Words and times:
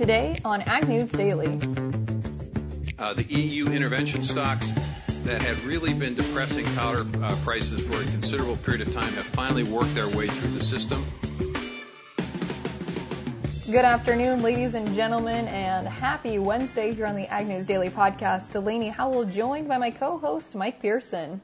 today 0.00 0.34
on 0.46 0.62
Ag 0.62 0.88
News 0.88 1.12
Daily. 1.12 1.60
Uh, 2.98 3.12
the 3.12 3.26
EU 3.28 3.66
intervention 3.68 4.22
stocks 4.22 4.70
that 5.24 5.42
had 5.42 5.62
really 5.62 5.92
been 5.92 6.14
depressing 6.14 6.64
powder 6.74 7.04
uh, 7.22 7.36
prices 7.44 7.86
for 7.86 7.96
a 7.96 8.04
considerable 8.06 8.56
period 8.56 8.80
of 8.80 8.94
time 8.94 9.12
have 9.12 9.26
finally 9.26 9.62
worked 9.62 9.94
their 9.94 10.08
way 10.16 10.26
through 10.26 10.52
the 10.52 10.64
system. 10.64 11.04
Good 13.70 13.84
afternoon, 13.84 14.42
ladies 14.42 14.74
and 14.74 14.90
gentlemen, 14.94 15.46
and 15.48 15.86
happy 15.86 16.38
Wednesday 16.38 16.94
here 16.94 17.04
on 17.04 17.14
the 17.14 17.30
Ag 17.30 17.46
News 17.46 17.66
Daily 17.66 17.90
podcast. 17.90 18.52
Delaney 18.52 18.88
Howell 18.88 19.26
joined 19.26 19.68
by 19.68 19.76
my 19.76 19.90
co 19.90 20.16
host, 20.16 20.56
Mike 20.56 20.80
Pearson. 20.80 21.42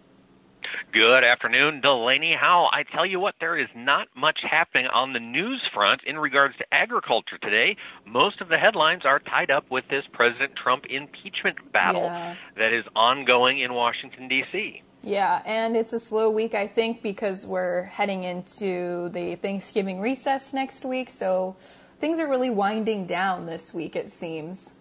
Good 0.96 1.24
afternoon, 1.24 1.82
Delaney 1.82 2.34
Howell. 2.40 2.70
I 2.72 2.82
tell 2.82 3.04
you 3.04 3.20
what, 3.20 3.34
there 3.38 3.58
is 3.58 3.68
not 3.76 4.08
much 4.16 4.38
happening 4.50 4.86
on 4.86 5.12
the 5.12 5.20
news 5.20 5.60
front 5.74 6.00
in 6.06 6.16
regards 6.16 6.56
to 6.56 6.64
agriculture 6.72 7.36
today. 7.36 7.76
Most 8.06 8.40
of 8.40 8.48
the 8.48 8.56
headlines 8.56 9.02
are 9.04 9.18
tied 9.18 9.50
up 9.50 9.70
with 9.70 9.84
this 9.90 10.04
President 10.14 10.52
Trump 10.56 10.86
impeachment 10.88 11.70
battle 11.70 12.04
Yeah. 12.04 12.36
that 12.56 12.72
is 12.72 12.86
ongoing 12.96 13.60
in 13.60 13.74
Washington, 13.74 14.26
D.C. 14.26 14.82
Yeah, 15.02 15.42
and 15.44 15.76
it's 15.76 15.92
a 15.92 16.00
slow 16.00 16.30
week, 16.30 16.54
I 16.54 16.66
think, 16.66 17.02
because 17.02 17.44
we're 17.44 17.82
heading 17.82 18.24
into 18.24 19.10
the 19.10 19.36
Thanksgiving 19.36 20.00
recess 20.00 20.54
next 20.54 20.86
week, 20.86 21.10
so 21.10 21.56
things 22.00 22.18
are 22.18 22.26
really 22.26 22.48
winding 22.48 23.04
down 23.04 23.44
this 23.44 23.74
week, 23.74 23.96
it 23.96 24.08
seems. 24.08 24.72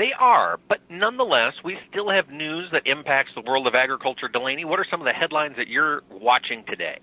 They 0.00 0.14
are, 0.18 0.58
but 0.66 0.78
nonetheless, 0.88 1.52
we 1.62 1.76
still 1.90 2.08
have 2.08 2.30
news 2.30 2.70
that 2.72 2.86
impacts 2.86 3.32
the 3.34 3.42
world 3.42 3.66
of 3.66 3.74
agriculture. 3.74 4.28
Delaney, 4.28 4.64
what 4.64 4.80
are 4.80 4.86
some 4.90 4.98
of 4.98 5.04
the 5.04 5.12
headlines 5.12 5.56
that 5.58 5.68
you're 5.68 6.00
watching 6.10 6.64
today? 6.64 7.00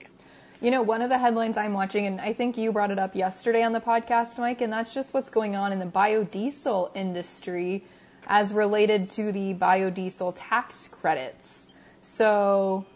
You 0.62 0.72
know, 0.72 0.82
one 0.82 1.04
of 1.04 1.10
the 1.10 1.20
headlines 1.20 1.58
I'm 1.58 1.73
watching, 1.73 2.08
and 2.08 2.20
I 2.20 2.34
think 2.34 2.58
you 2.58 2.72
brought 2.72 2.90
it 2.90 2.98
up 2.98 3.16
yesterday 3.16 3.62
on 3.62 3.73
the 3.73 3.80
podcast, 3.80 4.40
Mike, 4.40 4.62
and 4.62 4.73
that's 4.73 4.95
just 4.95 5.14
what's 5.14 5.30
going 5.30 5.56
on 5.56 5.72
in 5.72 5.78
the 5.78 5.86
biodiesel 5.86 6.90
industry 6.95 7.84
as 8.25 8.52
related 8.52 9.12
to 9.12 9.31
the 9.31 9.53
biodiesel 9.53 10.34
tax 10.36 10.88
credits. 10.88 11.72
So, 12.02 12.88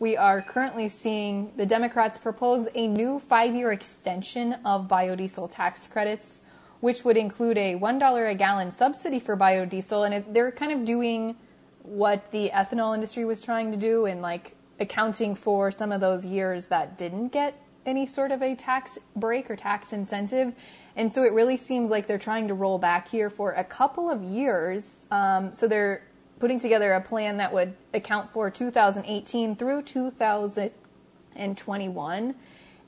we 0.00 0.16
are 0.16 0.42
currently 0.42 0.88
seeing 0.88 1.52
the 1.56 1.64
Democrats 1.64 2.18
propose 2.18 2.66
a 2.74 2.88
new 2.88 3.20
five 3.20 3.54
year 3.54 3.70
extension 3.70 4.54
of 4.64 4.88
biodiesel 4.88 5.48
tax 5.54 5.86
credits, 5.86 6.42
which 6.84 7.02
would 7.02 7.16
include 7.16 7.56
a 7.56 7.76
$1 7.76 8.30
a 8.30 8.34
gallon 8.34 8.70
subsidy 8.70 9.18
for 9.18 9.38
biodiesel. 9.38 10.04
And 10.04 10.16
it, 10.16 10.34
they're 10.34 10.52
kind 10.52 10.70
of 10.70 10.84
doing 10.84 11.34
what 11.80 12.30
the 12.30 12.50
ethanol 12.52 12.94
industry 12.94 13.24
was 13.24 13.40
trying 13.40 13.72
to 13.72 13.78
do 13.78 14.04
and 14.04 14.20
like 14.20 14.54
accounting 14.78 15.34
for 15.34 15.70
some 15.70 15.92
of 15.92 16.02
those 16.02 16.26
years 16.26 16.66
that 16.66 16.98
didn't 16.98 17.28
get 17.28 17.58
any 17.86 18.06
sort 18.06 18.32
of 18.32 18.42
a 18.42 18.54
tax 18.54 18.98
break 19.16 19.50
or 19.50 19.56
tax 19.56 19.94
incentive. 19.94 20.52
And 20.94 21.10
so 21.10 21.24
it 21.24 21.32
really 21.32 21.56
seems 21.56 21.88
like 21.88 22.06
they're 22.06 22.18
trying 22.18 22.48
to 22.48 22.54
roll 22.54 22.76
back 22.76 23.08
here 23.08 23.30
for 23.30 23.52
a 23.52 23.64
couple 23.64 24.10
of 24.10 24.22
years. 24.22 25.00
Um, 25.10 25.54
so 25.54 25.66
they're 25.66 26.02
putting 26.38 26.58
together 26.58 26.92
a 26.92 27.00
plan 27.00 27.38
that 27.38 27.54
would 27.54 27.74
account 27.94 28.30
for 28.30 28.50
2018 28.50 29.56
through 29.56 29.84
2021. 29.84 32.34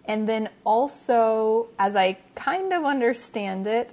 And 0.07 0.29
then 0.29 0.51
also, 0.65 1.69
as 1.79 1.97
I 1.97 2.19
kind 2.35 2.73
of 2.73 2.85
understand 2.85 3.67
it, 3.67 3.93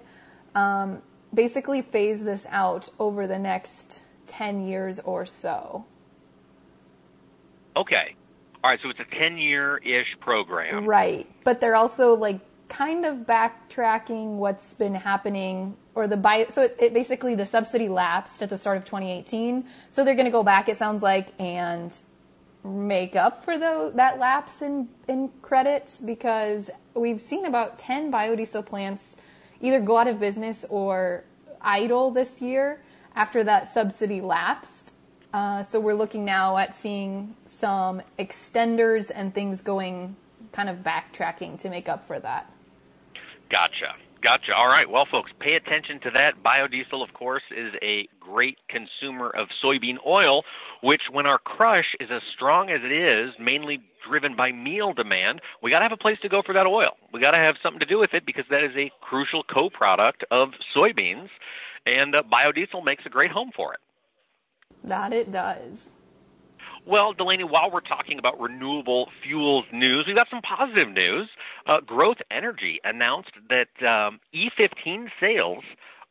um, 0.54 1.02
basically 1.34 1.82
phase 1.82 2.24
this 2.24 2.46
out 2.50 2.90
over 3.00 3.26
the 3.28 3.40
next 3.40 4.04
10 4.28 4.68
years 4.68 5.00
or 5.00 5.26
so. 5.26 5.86
Okay. 7.76 8.16
All 8.64 8.70
right, 8.70 8.80
so 8.82 8.90
it's 8.90 9.00
a 9.00 9.16
10 9.18 9.38
year 9.38 9.78
ish 9.78 10.20
program. 10.20 10.86
Right. 10.86 11.28
But 11.44 11.60
they're 11.60 11.76
also 11.76 12.16
like 12.16 12.40
kind 12.70 13.06
of 13.06 13.18
backtracking 13.18 14.38
what's 14.38 14.74
been 14.74 14.96
happening 14.96 15.76
or 15.96 16.08
the 16.08 16.18
bio 16.18 16.46
so 16.50 16.64
it, 16.64 16.76
it 16.80 16.94
basically 16.94 17.36
the 17.36 17.46
subsidy 17.46 17.88
lapsed 17.88 18.42
at 18.42 18.50
the 18.50 18.58
start 18.58 18.78
of 18.78 18.86
2018 18.86 19.66
so 19.92 20.04
they're 20.04 20.16
going 20.16 20.26
to 20.26 20.32
go 20.32 20.42
back 20.42 20.68
it 20.68 20.76
sounds 20.76 21.04
like 21.04 21.28
and 21.40 21.96
make 22.64 23.16
up 23.16 23.44
for 23.44 23.58
the, 23.58 23.92
that 23.96 24.20
lapse 24.20 24.62
in, 24.62 24.90
in 25.08 25.30
credits 25.42 26.02
because 26.02 26.70
we've 26.94 27.22
seen 27.22 27.46
about 27.46 27.78
10 27.78 28.12
biodiesel 28.12 28.66
plants 28.66 29.18
either 29.62 29.80
go 29.80 29.98
out 29.98 30.08
of 30.08 30.20
business 30.20 30.66
or 30.70 31.24
idle 31.62 32.12
this 32.12 32.42
year 32.42 32.82
after 33.16 33.44
that 33.44 33.70
subsidy 33.70 34.22
lapsed 34.22 34.94
uh, 35.34 35.64
so 35.64 35.80
we're 35.80 35.96
looking 35.96 36.24
now 36.24 36.58
at 36.58 36.76
seeing 36.76 37.36
some 37.48 38.04
extenders 38.20 39.10
and 39.14 39.34
things 39.34 39.62
going 39.62 40.16
kind 40.52 40.70
of 40.70 40.78
backtracking 40.78 41.58
to 41.60 41.70
make 41.70 41.90
up 41.90 42.06
for 42.06 42.20
that. 42.20 42.52
Gotcha. 43.50 43.96
Gotcha. 44.24 44.56
All 44.56 44.70
right. 44.70 44.90
Well, 44.90 45.06
folks, 45.06 45.32
pay 45.42 45.56
attention 45.56 46.00
to 46.00 46.12
that. 46.12 46.42
Biodiesel, 46.42 47.04
of 47.04 47.14
course, 47.14 47.44
is 47.52 47.74
a 47.82 48.08
great 48.22 48.58
consumer 48.70 49.30
of 49.30 49.50
soybean 49.62 49.98
oil, 50.08 50.44
which, 50.82 51.02
when 51.12 51.26
our 51.26 51.38
crush 51.38 51.94
is 52.00 52.08
as 52.10 52.22
strong 52.34 52.70
as 52.70 52.80
it 52.86 52.92
is, 52.92 53.34
mainly 53.38 53.82
driven 54.08 54.34
by 54.34 54.54
meal 54.54 54.94
demand, 54.94 55.42
we 55.62 55.72
got 55.72 55.80
to 55.80 55.84
have 55.84 55.92
a 55.92 55.98
place 55.98 56.18
to 56.22 56.30
go 56.30 56.42
for 56.42 56.54
that 56.54 56.66
oil. 56.66 56.92
We 57.12 57.20
got 57.20 57.32
to 57.32 57.38
have 57.38 57.56
something 57.62 57.82
to 57.82 57.86
do 57.86 58.00
with 58.00 58.14
it 58.14 58.26
because 58.26 58.46
that 58.50 58.64
is 58.64 58.72
a 58.78 58.92
crucial 59.02 59.44
co-product 59.44 60.24
of 60.32 60.50
soybeans, 60.74 61.28
and 61.86 62.16
uh, 62.16 62.24
biodiesel 62.24 62.84
makes 62.84 63.06
a 63.06 63.10
great 63.10 63.32
home 63.32 63.52
for 63.54 63.74
it. 63.74 63.80
That 64.86 65.12
it 65.12 65.32
does. 65.32 65.92
Well, 66.86 67.14
Delaney, 67.14 67.46
while 67.46 67.72
we're 67.72 67.80
talking 67.80 68.20
about 68.20 68.40
renewable 68.42 69.08
fuels 69.24 69.66
news, 69.72 70.04
we've 70.06 70.16
got 70.16 70.28
some 70.30 70.42
positive 70.42 70.90
news. 70.90 71.30
Uh, 71.66 71.80
Growth 71.80 72.18
Energy 72.30 72.80
announced 72.84 73.32
that 73.50 73.70
um, 73.88 74.20
E15 74.36 75.08
sales 75.20 75.64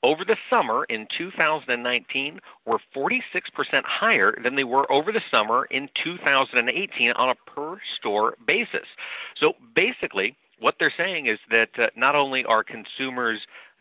over 0.02 0.24
the 0.24 0.36
summer 0.48 0.84
in 0.84 1.06
2019 1.16 2.40
were 2.66 2.78
46% 2.96 3.20
higher 3.84 4.34
than 4.42 4.56
they 4.56 4.64
were 4.64 4.90
over 4.90 5.12
the 5.12 5.20
summer 5.30 5.66
in 5.66 5.88
2018 6.02 7.12
on 7.12 7.28
a 7.28 7.50
per 7.50 7.78
store 7.98 8.34
basis. 8.46 8.86
So 9.38 9.52
basically, 9.76 10.36
what 10.58 10.76
they're 10.78 10.92
saying 10.96 11.26
is 11.26 11.38
that 11.50 11.68
uh, 11.78 11.86
not 11.96 12.16
only 12.16 12.44
are 12.46 12.64
consumers 12.64 13.40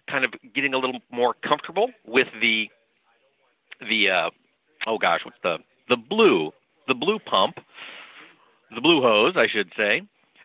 kind 0.09 0.25
of 0.25 0.33
getting 0.53 0.73
a 0.73 0.77
little 0.77 0.99
more 1.09 1.35
comfortable 1.47 1.89
with 2.05 2.27
the 2.41 2.65
the 3.79 4.09
uh, 4.09 4.29
oh 4.87 4.97
gosh, 4.97 5.21
what's 5.23 5.37
the 5.41 5.57
the 5.89 5.95
blue 5.95 6.51
the 6.87 6.93
blue 6.93 7.19
pump, 7.19 7.57
the 8.73 8.81
blue 8.81 9.01
hose, 9.01 9.33
I 9.35 9.47
should 9.51 9.71
say, 9.77 10.01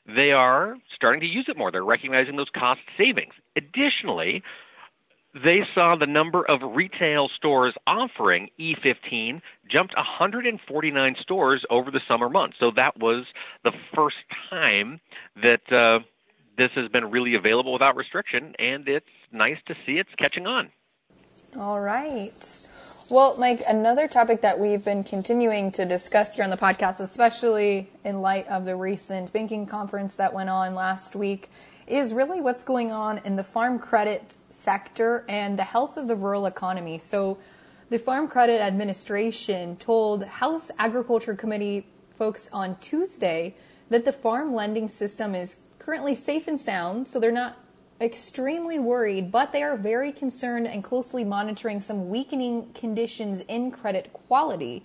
they 0.06 0.30
are 0.30 0.76
starting 0.94 1.20
to 1.20 1.26
use 1.26 1.46
it 1.48 1.56
more. 1.56 1.72
They're 1.72 1.84
recognizing 1.84 2.36
those 2.36 2.50
cost 2.54 2.80
savings. 2.96 3.34
Additionally, 3.56 4.42
they 5.34 5.60
saw 5.74 5.96
the 5.96 6.06
number 6.06 6.48
of 6.48 6.60
retail 6.74 7.28
stores 7.36 7.74
offering 7.86 8.48
E15 8.58 9.40
jumped 9.70 9.94
149 9.96 11.16
stores 11.20 11.64
over 11.68 11.90
the 11.90 12.00
summer 12.08 12.28
months. 12.28 12.56
So 12.58 12.70
that 12.76 12.98
was 12.98 13.26
the 13.64 13.72
first 13.94 14.16
time 14.48 15.00
that 15.42 15.70
uh, 15.70 16.04
this 16.56 16.70
has 16.74 16.88
been 16.90 17.10
really 17.10 17.34
available 17.34 17.72
without 17.72 17.96
restriction, 17.96 18.54
and 18.58 18.88
it's 18.88 19.06
nice 19.32 19.58
to 19.66 19.74
see 19.84 19.94
it's 19.94 20.14
catching 20.18 20.46
on. 20.46 20.70
All 21.58 21.80
right. 21.80 22.32
Well, 23.08 23.36
Mike, 23.38 23.62
another 23.68 24.08
topic 24.08 24.40
that 24.40 24.58
we've 24.58 24.84
been 24.84 25.04
continuing 25.04 25.70
to 25.72 25.84
discuss 25.84 26.34
here 26.34 26.44
on 26.44 26.50
the 26.50 26.56
podcast, 26.56 26.98
especially 26.98 27.88
in 28.04 28.20
light 28.20 28.48
of 28.48 28.64
the 28.64 28.74
recent 28.74 29.32
banking 29.32 29.66
conference 29.66 30.16
that 30.16 30.34
went 30.34 30.50
on 30.50 30.74
last 30.74 31.14
week, 31.14 31.48
is 31.86 32.12
really 32.12 32.40
what's 32.40 32.64
going 32.64 32.90
on 32.90 33.18
in 33.18 33.36
the 33.36 33.44
farm 33.44 33.78
credit 33.78 34.36
sector 34.50 35.24
and 35.28 35.56
the 35.56 35.64
health 35.64 35.96
of 35.96 36.08
the 36.08 36.16
rural 36.16 36.46
economy. 36.46 36.98
So, 36.98 37.38
the 37.88 37.98
Farm 38.00 38.26
Credit 38.26 38.60
Administration 38.60 39.76
told 39.76 40.24
House 40.24 40.72
Agriculture 40.76 41.36
Committee 41.36 41.86
folks 42.16 42.50
on 42.52 42.76
Tuesday 42.80 43.54
that 43.90 44.04
the 44.04 44.10
farm 44.10 44.52
lending 44.52 44.88
system 44.88 45.36
is 45.36 45.58
currently 45.78 46.16
safe 46.16 46.48
and 46.48 46.60
sound, 46.60 47.06
so 47.06 47.20
they're 47.20 47.30
not 47.30 47.56
extremely 48.00 48.78
worried, 48.78 49.30
but 49.30 49.52
they 49.52 49.62
are 49.62 49.76
very 49.76 50.12
concerned 50.12 50.66
and 50.66 50.84
closely 50.84 51.24
monitoring 51.24 51.80
some 51.80 52.08
weakening 52.08 52.70
conditions 52.74 53.40
in 53.48 53.70
credit 53.70 54.12
quality. 54.12 54.84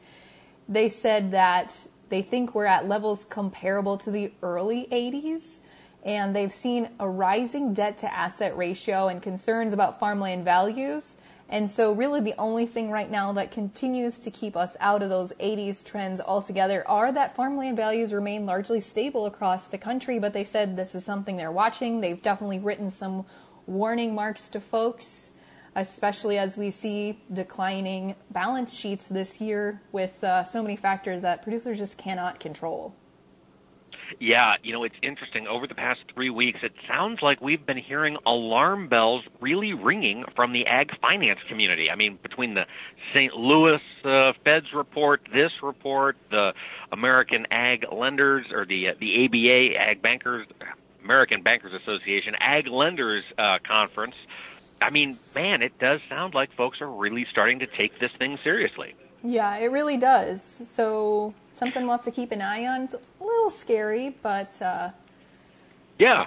They 0.69 0.90
said 0.90 1.31
that 1.31 1.88
they 2.10 2.22
think 2.22 2.56
we're 2.56 2.66
at 2.66 2.88
levels 2.88 3.24
comparable 3.25 3.98
to 4.00 4.12
the 4.12 4.31
early 4.42 4.88
80s, 4.92 5.60
and 6.04 6.36
they've 6.36 6.54
seen 6.54 6.90
a 7.00 7.08
rising 7.08 7.74
debt 7.74 7.98
to 8.00 8.13
asset 8.13 8.58
ratio 8.58 9.08
and 9.08 9.22
concerns 9.22 9.74
about 9.74 10.00
farmland 10.00 10.46
values. 10.46 11.16
And 11.51 11.69
so, 11.69 11.92
really, 11.92 12.21
the 12.21 12.33
only 12.38 12.65
thing 12.65 12.89
right 12.92 13.12
now 13.12 13.33
that 13.33 13.51
continues 13.51 14.21
to 14.21 14.31
keep 14.31 14.56
us 14.56 14.77
out 14.80 15.03
of 15.03 15.09
those 15.09 15.33
80s 15.33 15.86
trends 15.86 16.21
altogether 16.21 16.88
are 16.88 17.12
that 17.12 17.36
farmland 17.36 17.75
values 17.75 18.13
remain 18.13 18.45
largely 18.45 18.80
stable 18.80 19.25
across 19.25 19.68
the 19.68 19.77
country. 19.77 20.18
But 20.18 20.31
they 20.31 20.45
said 20.45 20.77
this 20.77 20.95
is 20.95 21.03
something 21.03 21.36
they're 21.36 21.51
watching. 21.51 22.00
They've 22.00 22.21
definitely 22.21 22.59
written 22.59 22.89
some 22.89 23.25
warning 23.68 24.15
marks 24.15 24.48
to 24.50 24.62
folks, 24.62 25.31
especially 25.75 26.38
as 26.38 26.56
we 26.56 26.71
see 26.71 27.21
declining 27.33 28.15
balance 28.30 28.74
sheets 28.74 29.09
this 29.09 29.42
year 29.42 29.81
with 29.92 30.24
uh, 30.24 30.45
so 30.45 30.62
many 30.62 30.77
factors 30.77 31.21
that 31.21 31.44
producers 31.44 31.80
just 31.80 31.98
cannot 31.98 32.39
control. 32.39 32.95
Yeah, 34.19 34.56
you 34.63 34.74
know, 34.74 34.84
it's 34.84 34.96
interesting. 35.02 35.48
Over 35.48 35.68
the 35.68 35.75
past 35.75 36.00
three 36.13 36.30
weeks, 36.30 36.60
it 36.63 36.74
sounds 36.88 37.19
like 37.22 37.42
we've 37.42 37.66
been 37.66 37.78
hearing 37.78 38.18
alarm 38.25 38.88
bells 38.88 39.24
really 39.40 39.74
ringing 39.74 40.25
from 40.36 40.54
the 40.54 40.66
ag 40.66 40.92
finance 41.00 41.40
community. 41.48 41.90
I 41.90 41.96
mean, 41.96 42.19
between 42.22 42.54
the 42.54 42.66
St. 43.13 43.34
Louis 43.34 43.81
uh, 44.04 44.34
Feds 44.44 44.74
report, 44.74 45.22
this 45.34 45.52
report, 45.62 46.18
the 46.30 46.54
American 46.92 47.46
Ag 47.52 47.86
Lenders, 47.92 48.48
or 48.52 48.66
the 48.66 48.90
uh, 48.90 48.94
the 49.00 49.25
ABA 49.25 49.80
Ag 49.80 50.02
Bankers, 50.02 50.48
American 51.04 51.42
Bankers 51.42 51.74
Association 51.74 52.36
Ag 52.40 52.68
Lenders 52.68 53.24
uh, 53.38 53.58
Conference. 53.68 54.16
I 54.81 54.90
mean, 54.90 55.18
man, 55.36 55.62
it 55.62 55.78
does 55.80 56.00
sound 56.10 56.34
like 56.34 56.52
folks 56.56 56.81
are 56.81 56.90
really 56.90 57.25
starting 57.31 57.60
to 57.60 57.68
take 57.68 58.00
this 58.00 58.12
thing 58.18 58.40
seriously. 58.44 58.96
Yeah, 59.24 59.56
it 59.58 59.68
really 59.68 59.98
does. 59.98 60.62
So 60.66 61.34
something 61.54 61.84
we'll 61.84 61.98
have 61.98 62.06
to 62.06 62.12
keep 62.12 62.31
an 62.31 62.42
eye 62.42 62.66
on. 62.66 62.84
It's 62.84 62.94
a 62.94 63.00
little 63.41 63.57
scary, 63.57 64.15
but 64.21 64.61
uh, 64.61 64.89
yeah. 65.97 66.25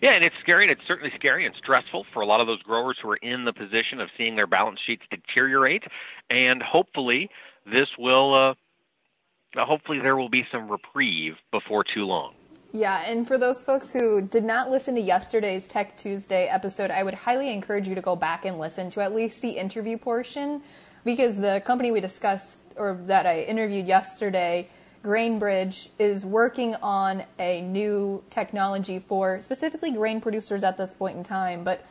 Yeah, 0.00 0.14
and 0.14 0.24
it's 0.24 0.34
scary, 0.42 0.64
and 0.64 0.70
it's 0.70 0.86
certainly 0.86 1.10
scary 1.16 1.44
and 1.44 1.54
stressful 1.56 2.06
for 2.12 2.22
a 2.22 2.26
lot 2.26 2.40
of 2.40 2.46
those 2.46 2.62
growers 2.62 2.96
who 3.02 3.10
are 3.10 3.16
in 3.16 3.44
the 3.44 3.52
position 3.52 4.00
of 4.00 4.08
seeing 4.16 4.36
their 4.36 4.46
balance 4.46 4.78
sheets 4.86 5.02
deteriorate. 5.10 5.82
And 6.30 6.62
hopefully, 6.62 7.28
this 7.66 7.88
will, 7.98 8.54
uh, 9.56 9.64
hopefully, 9.64 9.98
there 10.00 10.16
will 10.16 10.28
be 10.28 10.44
some 10.52 10.70
reprieve 10.70 11.34
before 11.50 11.82
too 11.82 12.04
long. 12.04 12.34
Yeah, 12.72 13.02
and 13.10 13.26
for 13.26 13.38
those 13.38 13.64
folks 13.64 13.92
who 13.92 14.20
did 14.20 14.44
not 14.44 14.70
listen 14.70 14.94
to 14.94 15.00
yesterday's 15.00 15.66
Tech 15.66 15.96
Tuesday 15.96 16.46
episode, 16.46 16.90
I 16.90 17.02
would 17.02 17.14
highly 17.14 17.52
encourage 17.52 17.88
you 17.88 17.94
to 17.94 18.02
go 18.02 18.14
back 18.14 18.44
and 18.44 18.58
listen 18.58 18.90
to 18.90 19.00
at 19.00 19.14
least 19.14 19.42
the 19.42 19.50
interview 19.50 19.98
portion 19.98 20.62
because 21.04 21.38
the 21.38 21.62
company 21.64 21.90
we 21.90 22.00
discussed 22.00 22.60
or 22.76 23.00
that 23.06 23.26
I 23.26 23.40
interviewed 23.40 23.86
yesterday, 23.86 24.68
Grainbridge, 25.02 25.88
is 25.98 26.24
working 26.24 26.74
on 26.76 27.24
a 27.38 27.60
new 27.60 28.22
technology 28.30 28.98
for 28.98 29.40
specifically 29.42 29.92
grain 29.92 30.20
producers 30.20 30.64
at 30.64 30.76
this 30.76 30.94
point 30.94 31.16
in 31.16 31.24
time, 31.24 31.64
but 31.64 31.84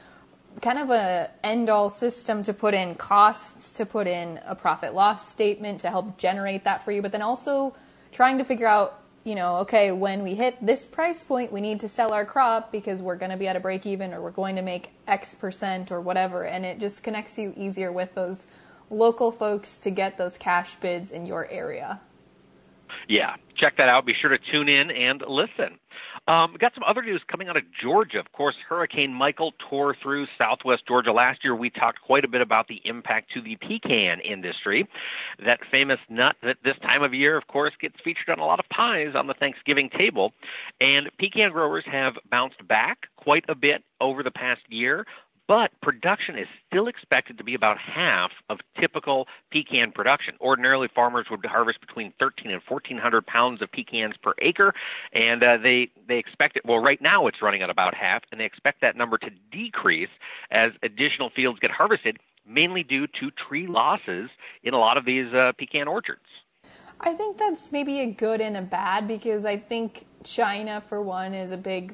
kind 0.61 0.79
of 0.79 0.89
a 0.89 1.29
end 1.43 1.69
all 1.69 1.89
system 1.89 2.43
to 2.43 2.53
put 2.53 2.73
in 2.73 2.95
costs, 2.95 3.73
to 3.73 3.85
put 3.85 4.07
in 4.07 4.39
a 4.45 4.55
profit 4.55 4.93
loss 4.93 5.29
statement 5.29 5.81
to 5.81 5.89
help 5.89 6.17
generate 6.17 6.63
that 6.63 6.83
for 6.83 6.91
you, 6.91 7.01
but 7.01 7.11
then 7.11 7.21
also 7.21 7.75
trying 8.11 8.37
to 8.39 8.43
figure 8.43 8.67
out 8.67 9.01
you 9.27 9.35
know, 9.35 9.57
okay, 9.57 9.91
when 9.91 10.23
we 10.23 10.35
hit 10.35 10.55
this 10.65 10.87
price 10.87 11.21
point, 11.21 11.51
we 11.51 11.59
need 11.59 11.81
to 11.81 11.89
sell 11.89 12.13
our 12.13 12.23
crop 12.23 12.71
because 12.71 13.01
we're 13.01 13.17
going 13.17 13.31
to 13.31 13.35
be 13.35 13.45
at 13.45 13.57
a 13.57 13.59
break 13.59 13.85
even 13.85 14.13
or 14.13 14.21
we're 14.21 14.31
going 14.31 14.55
to 14.55 14.61
make 14.61 14.91
X 15.05 15.35
percent 15.35 15.91
or 15.91 15.99
whatever. 15.99 16.45
And 16.45 16.63
it 16.63 16.79
just 16.79 17.03
connects 17.03 17.37
you 17.37 17.53
easier 17.57 17.91
with 17.91 18.15
those 18.15 18.47
local 18.89 19.33
folks 19.33 19.79
to 19.79 19.91
get 19.91 20.17
those 20.17 20.37
cash 20.37 20.75
bids 20.75 21.11
in 21.11 21.25
your 21.25 21.45
area. 21.49 21.99
Yeah, 23.07 23.35
check 23.55 23.77
that 23.77 23.89
out. 23.89 24.05
Be 24.05 24.13
sure 24.19 24.29
to 24.29 24.37
tune 24.51 24.67
in 24.67 24.91
and 24.91 25.23
listen. 25.27 25.79
Um, 26.27 26.57
got 26.59 26.73
some 26.73 26.83
other 26.85 27.01
news 27.01 27.21
coming 27.31 27.47
out 27.47 27.55
of 27.55 27.63
Georgia. 27.81 28.19
Of 28.19 28.33
course, 28.33 28.55
Hurricane 28.67 29.13
Michael 29.13 29.53
tore 29.69 29.95
through 30.03 30.27
southwest 30.37 30.83
Georgia 30.85 31.13
last 31.13 31.39
year. 31.41 31.55
We 31.55 31.69
talked 31.69 32.01
quite 32.01 32.25
a 32.25 32.27
bit 32.27 32.41
about 32.41 32.67
the 32.67 32.81
impact 32.83 33.31
to 33.33 33.41
the 33.41 33.55
pecan 33.55 34.19
industry. 34.19 34.85
That 35.45 35.59
famous 35.71 35.99
nut 36.09 36.35
that 36.43 36.57
this 36.65 36.75
time 36.81 37.01
of 37.01 37.13
year, 37.13 37.37
of 37.37 37.47
course, 37.47 37.71
gets 37.79 37.95
featured 38.03 38.27
on 38.29 38.39
a 38.39 38.45
lot 38.45 38.59
of 38.59 38.65
pies 38.67 39.15
on 39.15 39.27
the 39.27 39.35
Thanksgiving 39.35 39.89
table. 39.97 40.33
And 40.81 41.09
pecan 41.17 41.51
growers 41.53 41.85
have 41.89 42.15
bounced 42.29 42.67
back 42.67 43.07
quite 43.15 43.45
a 43.47 43.55
bit 43.55 43.83
over 44.01 44.21
the 44.21 44.31
past 44.31 44.61
year 44.67 45.05
but 45.47 45.71
production 45.81 46.37
is 46.37 46.47
still 46.67 46.87
expected 46.87 47.37
to 47.37 47.43
be 47.43 47.55
about 47.55 47.77
half 47.77 48.31
of 48.49 48.59
typical 48.79 49.27
pecan 49.51 49.91
production. 49.91 50.35
Ordinarily, 50.41 50.89
farmers 50.93 51.27
would 51.31 51.45
harvest 51.45 51.79
between 51.79 52.13
13 52.19 52.51
and 52.51 52.61
1400 52.67 53.25
pounds 53.25 53.61
of 53.61 53.71
pecans 53.71 54.15
per 54.21 54.33
acre, 54.41 54.73
and 55.13 55.43
uh, 55.43 55.57
they 55.57 55.89
they 56.07 56.17
expect 56.17 56.57
it. 56.57 56.65
Well, 56.65 56.79
right 56.79 57.01
now 57.01 57.27
it's 57.27 57.41
running 57.41 57.61
at 57.61 57.69
about 57.69 57.95
half, 57.95 58.23
and 58.31 58.39
they 58.41 58.45
expect 58.45 58.81
that 58.81 58.95
number 58.95 59.17
to 59.19 59.29
decrease 59.51 60.09
as 60.51 60.71
additional 60.83 61.29
fields 61.29 61.59
get 61.59 61.71
harvested, 61.71 62.17
mainly 62.45 62.83
due 62.83 63.07
to 63.07 63.31
tree 63.31 63.67
losses 63.67 64.29
in 64.63 64.73
a 64.73 64.79
lot 64.79 64.97
of 64.97 65.05
these 65.05 65.33
uh, 65.33 65.53
pecan 65.57 65.87
orchards. 65.87 66.21
I 66.99 67.13
think 67.13 67.37
that's 67.37 67.71
maybe 67.71 67.99
a 67.99 68.11
good 68.11 68.41
and 68.41 68.57
a 68.57 68.61
bad 68.61 69.07
because 69.07 69.45
I 69.45 69.57
think 69.57 70.05
China, 70.23 70.83
for 70.89 71.01
one, 71.01 71.33
is 71.33 71.51
a 71.51 71.57
big 71.57 71.93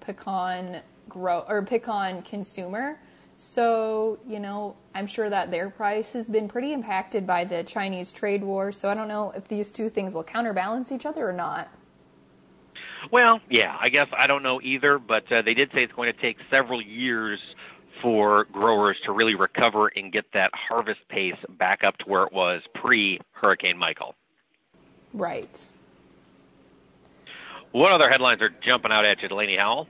pecan 0.00 0.80
grow 1.08 1.44
or 1.48 1.62
pecan 1.62 2.22
consumer. 2.22 2.98
So, 3.36 4.18
you 4.26 4.40
know, 4.40 4.76
I'm 4.94 5.06
sure 5.06 5.30
that 5.30 5.52
their 5.52 5.70
price 5.70 6.12
has 6.14 6.28
been 6.28 6.48
pretty 6.48 6.72
impacted 6.72 7.26
by 7.26 7.44
the 7.44 7.62
Chinese 7.62 8.12
trade 8.12 8.42
war. 8.42 8.72
So 8.72 8.88
I 8.88 8.94
don't 8.94 9.06
know 9.06 9.32
if 9.36 9.46
these 9.46 9.70
two 9.70 9.90
things 9.90 10.12
will 10.12 10.24
counterbalance 10.24 10.90
each 10.90 11.06
other 11.06 11.28
or 11.28 11.32
not. 11.32 11.68
Well, 13.12 13.40
yeah, 13.48 13.76
I 13.80 13.90
guess 13.90 14.08
I 14.16 14.26
don't 14.26 14.42
know 14.42 14.60
either, 14.60 14.98
but 14.98 15.30
uh, 15.30 15.42
they 15.42 15.54
did 15.54 15.70
say 15.72 15.84
it's 15.84 15.92
going 15.92 16.12
to 16.12 16.20
take 16.20 16.36
several 16.50 16.82
years 16.82 17.38
for 18.02 18.46
growers 18.52 18.96
to 19.06 19.12
really 19.12 19.34
recover 19.34 19.88
and 19.94 20.12
get 20.12 20.24
that 20.34 20.50
harvest 20.54 21.00
pace 21.08 21.34
back 21.48 21.84
up 21.84 21.96
to 21.98 22.04
where 22.06 22.24
it 22.24 22.32
was 22.32 22.62
pre 22.74 23.20
Hurricane 23.32 23.78
Michael. 23.78 24.14
Right. 25.14 25.66
What 27.72 27.92
other 27.92 28.08
headlines 28.08 28.40
are 28.42 28.50
jumping 28.64 28.92
out 28.92 29.04
at 29.04 29.22
you, 29.22 29.28
Delaney 29.28 29.56
Howell? 29.56 29.86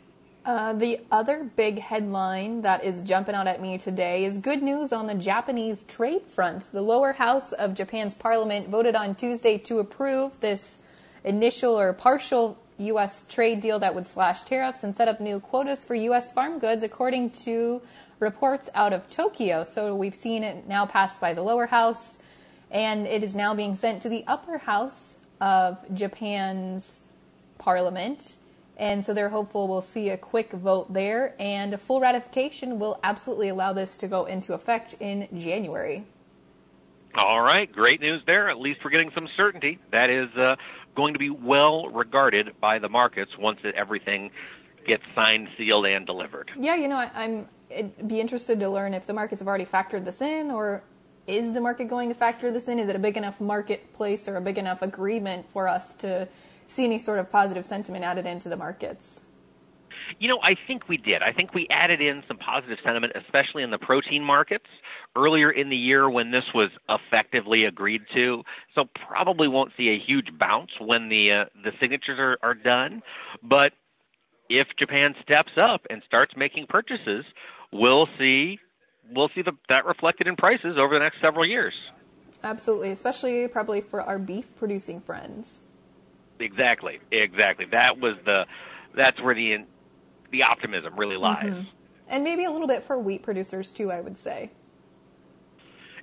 Uh, 0.48 0.72
the 0.72 0.98
other 1.10 1.44
big 1.56 1.78
headline 1.78 2.62
that 2.62 2.82
is 2.82 3.02
jumping 3.02 3.34
out 3.34 3.46
at 3.46 3.60
me 3.60 3.76
today 3.76 4.24
is 4.24 4.38
good 4.38 4.62
news 4.62 4.94
on 4.94 5.06
the 5.06 5.14
Japanese 5.14 5.84
trade 5.84 6.22
front. 6.22 6.72
The 6.72 6.80
lower 6.80 7.12
house 7.12 7.52
of 7.52 7.74
Japan's 7.74 8.14
parliament 8.14 8.70
voted 8.70 8.94
on 8.94 9.14
Tuesday 9.14 9.58
to 9.58 9.78
approve 9.78 10.40
this 10.40 10.80
initial 11.22 11.78
or 11.78 11.92
partial 11.92 12.56
U.S. 12.78 13.26
trade 13.28 13.60
deal 13.60 13.78
that 13.80 13.94
would 13.94 14.06
slash 14.06 14.44
tariffs 14.44 14.82
and 14.82 14.96
set 14.96 15.06
up 15.06 15.20
new 15.20 15.38
quotas 15.38 15.84
for 15.84 15.94
U.S. 15.94 16.32
farm 16.32 16.58
goods, 16.58 16.82
according 16.82 17.28
to 17.44 17.82
reports 18.18 18.70
out 18.74 18.94
of 18.94 19.10
Tokyo. 19.10 19.64
So 19.64 19.94
we've 19.94 20.16
seen 20.16 20.42
it 20.44 20.66
now 20.66 20.86
passed 20.86 21.20
by 21.20 21.34
the 21.34 21.42
lower 21.42 21.66
house, 21.66 22.20
and 22.70 23.06
it 23.06 23.22
is 23.22 23.36
now 23.36 23.54
being 23.54 23.76
sent 23.76 24.00
to 24.00 24.08
the 24.08 24.24
upper 24.26 24.56
house 24.56 25.18
of 25.42 25.76
Japan's 25.92 27.02
parliament. 27.58 28.36
And 28.78 29.04
so 29.04 29.12
they're 29.12 29.30
hopeful 29.30 29.66
we'll 29.66 29.82
see 29.82 30.08
a 30.08 30.16
quick 30.16 30.52
vote 30.52 30.92
there, 30.92 31.34
and 31.40 31.74
a 31.74 31.78
full 31.78 32.00
ratification 32.00 32.78
will 32.78 33.00
absolutely 33.02 33.48
allow 33.48 33.72
this 33.72 33.96
to 33.98 34.06
go 34.06 34.24
into 34.24 34.54
effect 34.54 34.94
in 35.00 35.28
January. 35.36 36.06
All 37.16 37.40
right, 37.40 37.70
great 37.70 38.00
news 38.00 38.22
there. 38.26 38.48
At 38.48 38.60
least 38.60 38.80
we're 38.84 38.90
getting 38.90 39.10
some 39.14 39.28
certainty. 39.36 39.80
That 39.90 40.10
is 40.10 40.28
uh, 40.36 40.54
going 40.94 41.14
to 41.14 41.18
be 41.18 41.30
well 41.30 41.88
regarded 41.88 42.54
by 42.60 42.78
the 42.78 42.88
markets 42.88 43.32
once 43.36 43.58
it, 43.64 43.74
everything 43.74 44.30
gets 44.86 45.02
signed, 45.14 45.48
sealed, 45.58 45.86
and 45.86 46.06
delivered. 46.06 46.52
Yeah, 46.56 46.76
you 46.76 46.86
know, 46.86 46.96
I, 46.96 47.10
I'm 47.14 47.48
I'd 47.76 48.08
be 48.08 48.20
interested 48.20 48.60
to 48.60 48.68
learn 48.68 48.94
if 48.94 49.06
the 49.06 49.12
markets 49.12 49.40
have 49.40 49.48
already 49.48 49.66
factored 49.66 50.04
this 50.04 50.22
in, 50.22 50.50
or 50.50 50.82
is 51.26 51.52
the 51.52 51.60
market 51.60 51.88
going 51.88 52.08
to 52.08 52.14
factor 52.14 52.50
this 52.50 52.68
in? 52.68 52.78
Is 52.78 52.88
it 52.88 52.96
a 52.96 52.98
big 52.98 53.16
enough 53.16 53.40
marketplace 53.40 54.28
or 54.28 54.36
a 54.36 54.40
big 54.40 54.56
enough 54.56 54.82
agreement 54.82 55.50
for 55.50 55.68
us 55.68 55.94
to 55.96 56.28
see 56.68 56.84
any 56.84 56.98
sort 56.98 57.18
of 57.18 57.30
positive 57.32 57.66
sentiment 57.66 58.04
added 58.04 58.26
into 58.26 58.48
the 58.48 58.56
markets? 58.56 59.22
You 60.18 60.28
know, 60.28 60.38
I 60.42 60.54
think 60.66 60.88
we 60.88 60.96
did. 60.96 61.22
I 61.22 61.32
think 61.32 61.52
we 61.54 61.66
added 61.70 62.00
in 62.00 62.22
some 62.26 62.38
positive 62.38 62.78
sentiment, 62.84 63.12
especially 63.14 63.62
in 63.62 63.70
the 63.70 63.78
protein 63.78 64.24
markets 64.24 64.64
earlier 65.16 65.50
in 65.50 65.68
the 65.68 65.76
year 65.76 66.08
when 66.08 66.30
this 66.30 66.44
was 66.54 66.70
effectively 66.88 67.64
agreed 67.64 68.02
to. 68.14 68.42
So 68.74 68.84
probably 69.06 69.48
won't 69.48 69.72
see 69.76 69.88
a 69.88 69.98
huge 69.98 70.28
bounce 70.38 70.70
when 70.80 71.08
the 71.08 71.42
uh, 71.42 71.44
the 71.62 71.72
signatures 71.80 72.18
are, 72.18 72.38
are 72.42 72.54
done. 72.54 73.02
But 73.42 73.72
if 74.48 74.66
Japan 74.78 75.14
steps 75.22 75.52
up 75.60 75.82
and 75.90 76.02
starts 76.06 76.34
making 76.36 76.66
purchases, 76.68 77.24
we'll 77.72 78.08
see 78.18 78.58
we'll 79.10 79.30
see 79.34 79.42
the, 79.42 79.52
that 79.68 79.84
reflected 79.84 80.26
in 80.26 80.36
prices 80.36 80.76
over 80.78 80.94
the 80.94 81.00
next 81.00 81.20
several 81.20 81.46
years. 81.46 81.74
Absolutely, 82.42 82.90
especially 82.90 83.46
probably 83.48 83.80
for 83.80 84.00
our 84.00 84.18
beef 84.18 84.46
producing 84.56 85.00
friends. 85.00 85.60
Exactly, 86.40 87.00
exactly. 87.10 87.66
That 87.70 87.98
was 87.98 88.16
the 88.24 88.46
that's 88.94 89.20
where 89.20 89.34
the 89.34 89.64
the 90.30 90.42
optimism 90.42 90.96
really 90.96 91.16
lies. 91.16 91.46
Mm-hmm. 91.46 91.68
And 92.08 92.24
maybe 92.24 92.44
a 92.44 92.50
little 92.50 92.68
bit 92.68 92.84
for 92.84 92.98
wheat 92.98 93.22
producers 93.22 93.70
too, 93.70 93.90
I 93.90 94.00
would 94.00 94.18
say. 94.18 94.50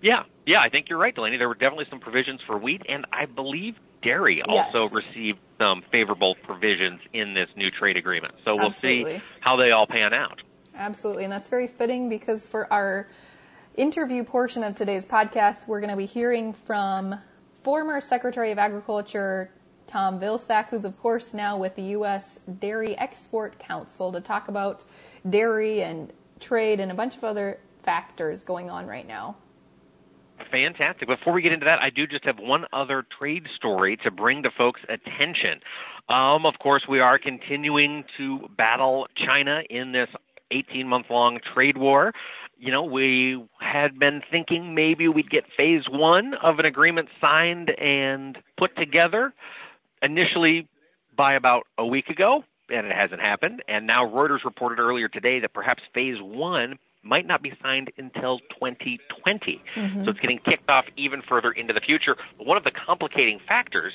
Yeah, 0.02 0.24
yeah, 0.46 0.60
I 0.60 0.70
think 0.70 0.90
you're 0.90 1.00
right, 1.00 1.16
Delaney. 1.16 1.38
There 1.38 1.48
were 1.48 1.56
definitely 1.56 1.88
some 1.90 2.00
provisions 2.00 2.42
for 2.46 2.58
wheat, 2.58 2.84
and 2.88 3.06
I 3.12 3.26
believe 3.26 3.76
dairy 4.04 4.44
yes. 4.46 4.70
also 4.76 4.94
received 4.94 5.40
some 5.58 5.84
favorable 5.92 6.36
provisions 6.44 7.00
in 7.14 7.34
this 7.34 7.50
new 7.56 7.72
trade 7.72 7.98
agreement. 7.98 8.36
So 8.44 8.56
we'll 8.56 8.68
Absolutely. 8.68 9.18
see 9.18 9.24
how 9.40 9.56
they 9.56 9.72
all 9.72 9.88
pan 9.88 10.14
out. 10.14 10.42
Absolutely, 10.76 11.24
and 11.24 11.34
that's 11.34 11.50
very 11.50 11.68
fitting 11.68 12.10
because 12.10 12.46
for 12.46 12.72
our 12.72 13.08
interview 13.76 14.24
portion 14.24 14.64
of 14.64 14.76
today's 14.76 15.08
podcast, 15.08 15.68
we're 15.68 15.80
going 15.80 15.90
to 15.90 15.98
be 15.98 16.06
hearing 16.06 16.54
from 16.54 17.16
former 17.64 18.00
Secretary 18.00 18.52
of 18.52 18.60
Agriculture 18.60 19.50
Tom 19.96 20.20
Vilsack, 20.20 20.68
who's 20.68 20.84
of 20.84 21.00
course 21.00 21.34
now 21.34 21.58
with 21.58 21.74
the 21.78 21.82
U.S. 21.84 22.42
Dairy 22.60 22.98
Export 22.98 23.58
Council 23.60 24.12
to 24.12 24.20
talk 24.20 24.50
about 24.50 24.84
dairy 25.30 25.84
and 25.84 26.12
trade 26.42 26.82
and 26.82 26.92
a 26.92 26.94
bunch 26.94 27.16
of 27.16 27.24
other 27.24 27.60
factors 27.82 28.44
going 28.44 28.70
on 28.70 28.88
right 28.88 29.08
now. 29.08 29.38
Fantastic. 30.52 31.08
Before 31.08 31.32
we 31.32 31.42
get 31.42 31.54
into 31.54 31.64
that, 31.64 31.80
I 31.80 31.92
do 31.92 32.06
just 32.08 32.26
have 32.26 32.40
one 32.40 32.66
other 32.74 33.06
trade 33.18 33.48
story 33.56 33.96
to 34.04 34.12
bring 34.12 34.44
to 34.44 34.50
folks' 34.58 34.82
attention. 34.90 35.62
Um, 36.10 36.46
of 36.46 36.56
course, 36.60 36.84
we 36.90 37.00
are 37.00 37.18
continuing 37.18 38.04
to 38.18 38.50
battle 38.58 39.08
China 39.16 39.62
in 39.70 39.94
this 39.94 40.10
18 40.52 40.90
month 40.90 41.06
long 41.10 41.40
trade 41.54 41.78
war. 41.78 42.12
You 42.60 42.74
know, 42.74 42.84
we 42.84 43.46
had 43.62 43.98
been 43.98 44.22
thinking 44.30 44.76
maybe 44.76 45.08
we'd 45.08 45.30
get 45.30 45.46
phase 45.56 45.84
one 45.90 46.34
of 46.44 46.60
an 46.60 46.66
agreement 46.66 47.08
signed 47.22 47.70
and 47.80 48.38
put 48.58 48.76
together 48.76 49.34
initially 50.06 50.68
by 51.16 51.34
about 51.34 51.64
a 51.78 51.86
week 51.86 52.08
ago, 52.10 52.44
and 52.70 52.86
it 52.88 52.96
hasn't 52.96 53.22
happened. 53.22 53.64
And 53.68 53.88
now 53.88 54.06
Reuters 54.06 54.44
reported 54.44 54.80
earlier 54.80 55.08
today 55.08 55.40
that 55.40 55.54
perhaps 55.54 55.84
phase 55.94 56.18
one 56.20 56.78
might 57.04 57.28
not 57.28 57.42
be 57.42 57.54
signed 57.62 57.92
until 57.98 58.40
2020. 58.60 59.62
Mm-hmm. 59.76 60.04
So 60.04 60.10
it's 60.10 60.20
getting 60.20 60.40
kicked 60.40 60.70
off 60.70 60.86
even 60.98 61.22
further 61.22 61.52
into 61.52 61.74
the 61.74 61.80
future. 61.80 62.16
But 62.38 62.48
one 62.48 62.58
of 62.58 62.64
the 62.64 62.72
complicating 62.72 63.40
factors 63.48 63.94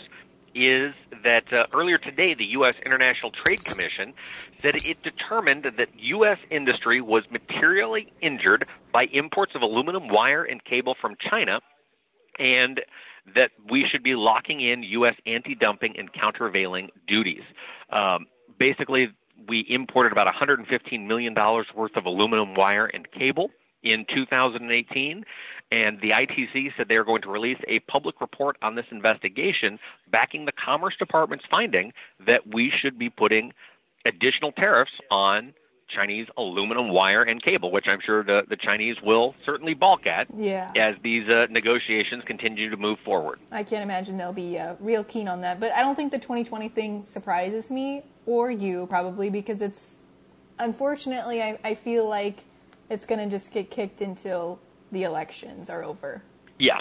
is 0.55 0.95
that 1.23 1.52
uh, 1.52 1.67
earlier 1.73 1.99
today, 1.99 2.35
the 2.35 2.45
U.S. 2.47 2.75
International 2.85 3.31
Trade 3.31 3.64
Commission 3.64 4.14
said 4.61 4.76
it 4.85 5.02
determined 5.02 5.64
that 5.64 5.88
U.S. 5.97 6.38
industry 6.50 7.00
was 7.00 7.25
materially 7.31 8.12
injured 8.21 8.67
by 8.93 9.05
imports 9.12 9.52
of 9.55 9.62
aluminum 9.62 10.09
wire 10.09 10.43
and 10.43 10.64
cable 10.64 10.97
from 11.00 11.14
China, 11.21 11.61
and 12.38 12.81
that 13.35 13.50
we 13.71 13.87
should 13.91 14.03
be 14.03 14.15
locking 14.15 14.61
in 14.61 14.83
U.S. 14.83 15.15
anti-dumping 15.27 15.95
and 15.99 16.12
countervailing 16.12 16.89
duties. 17.07 17.43
Um, 17.91 18.27
basically, 18.59 19.09
we 19.49 19.65
imported 19.69 20.12
about 20.12 20.27
$115 20.33 21.07
million 21.07 21.35
worth 21.35 21.97
of 21.97 22.05
aluminum 22.05 22.55
wire 22.55 22.87
and 22.87 23.11
cable 23.11 23.50
in 23.83 24.05
2018, 24.15 25.25
and 25.73 26.00
the 26.00 26.11
ITC 26.11 26.71
said 26.77 26.89
they 26.89 26.97
are 26.97 27.05
going 27.05 27.23
to 27.23 27.31
release 27.31 27.59
a 27.67 27.79
public 27.81 28.21
report 28.21 28.57
on 28.62 28.75
this 28.75 28.85
investigation 28.91 29.79
backing 30.11 30.45
the 30.45 30.53
Commerce 30.53 30.95
Department's 30.99 31.45
finding 31.50 31.93
that 32.27 32.53
we 32.53 32.71
should 32.81 32.99
be 32.99 33.09
putting 33.09 33.53
additional 34.05 34.53
tariffs 34.53 34.93
on 35.11 35.55
Chinese 35.94 36.26
aluminum 36.37 36.88
wire 36.88 37.23
and 37.23 37.42
cable, 37.42 37.70
which 37.70 37.87
I'm 37.88 38.00
sure 38.04 38.23
the, 38.25 38.42
the 38.49 38.56
Chinese 38.56 38.97
will 39.02 39.35
certainly 39.44 39.75
balk 39.75 40.06
at 40.06 40.26
yeah. 40.37 40.73
as 40.76 40.97
these 41.02 41.28
uh, 41.28 41.47
negotiations 41.50 42.23
continue 42.26 42.70
to 42.70 42.76
move 42.76 42.99
forward. 43.04 43.40
I 43.50 43.62
can't 43.62 43.82
imagine 43.82 44.16
they'll 44.16 44.32
be 44.32 44.59
uh, 44.59 44.75
real 44.80 45.04
keen 45.04 45.28
on 45.28 45.40
that. 45.42 45.61
But 45.61 45.73
I 45.73 45.82
don't 45.82 45.97
think 45.97 46.12
the 46.12 46.18
2020 46.18 46.68
thing 46.68 47.04
surprises 47.04 47.70
me 47.70 48.02
or 48.26 48.50
you 48.50 48.87
probably 48.87 49.30
because 49.30 49.62
it's 49.62 49.97
unfortunately 50.59 51.42
I, 51.42 51.59
I 51.64 51.75
feel 51.75 52.09
like 52.09 52.44
it's 52.88 53.06
going 53.06 53.20
to 53.20 53.30
just 53.30 53.52
get 53.52 53.70
kicked 53.70 54.00
until 54.00 54.59
the 54.92 55.04
elections 55.04 55.70
are 55.70 55.82
over. 55.82 56.23
Yeah. 56.59 56.80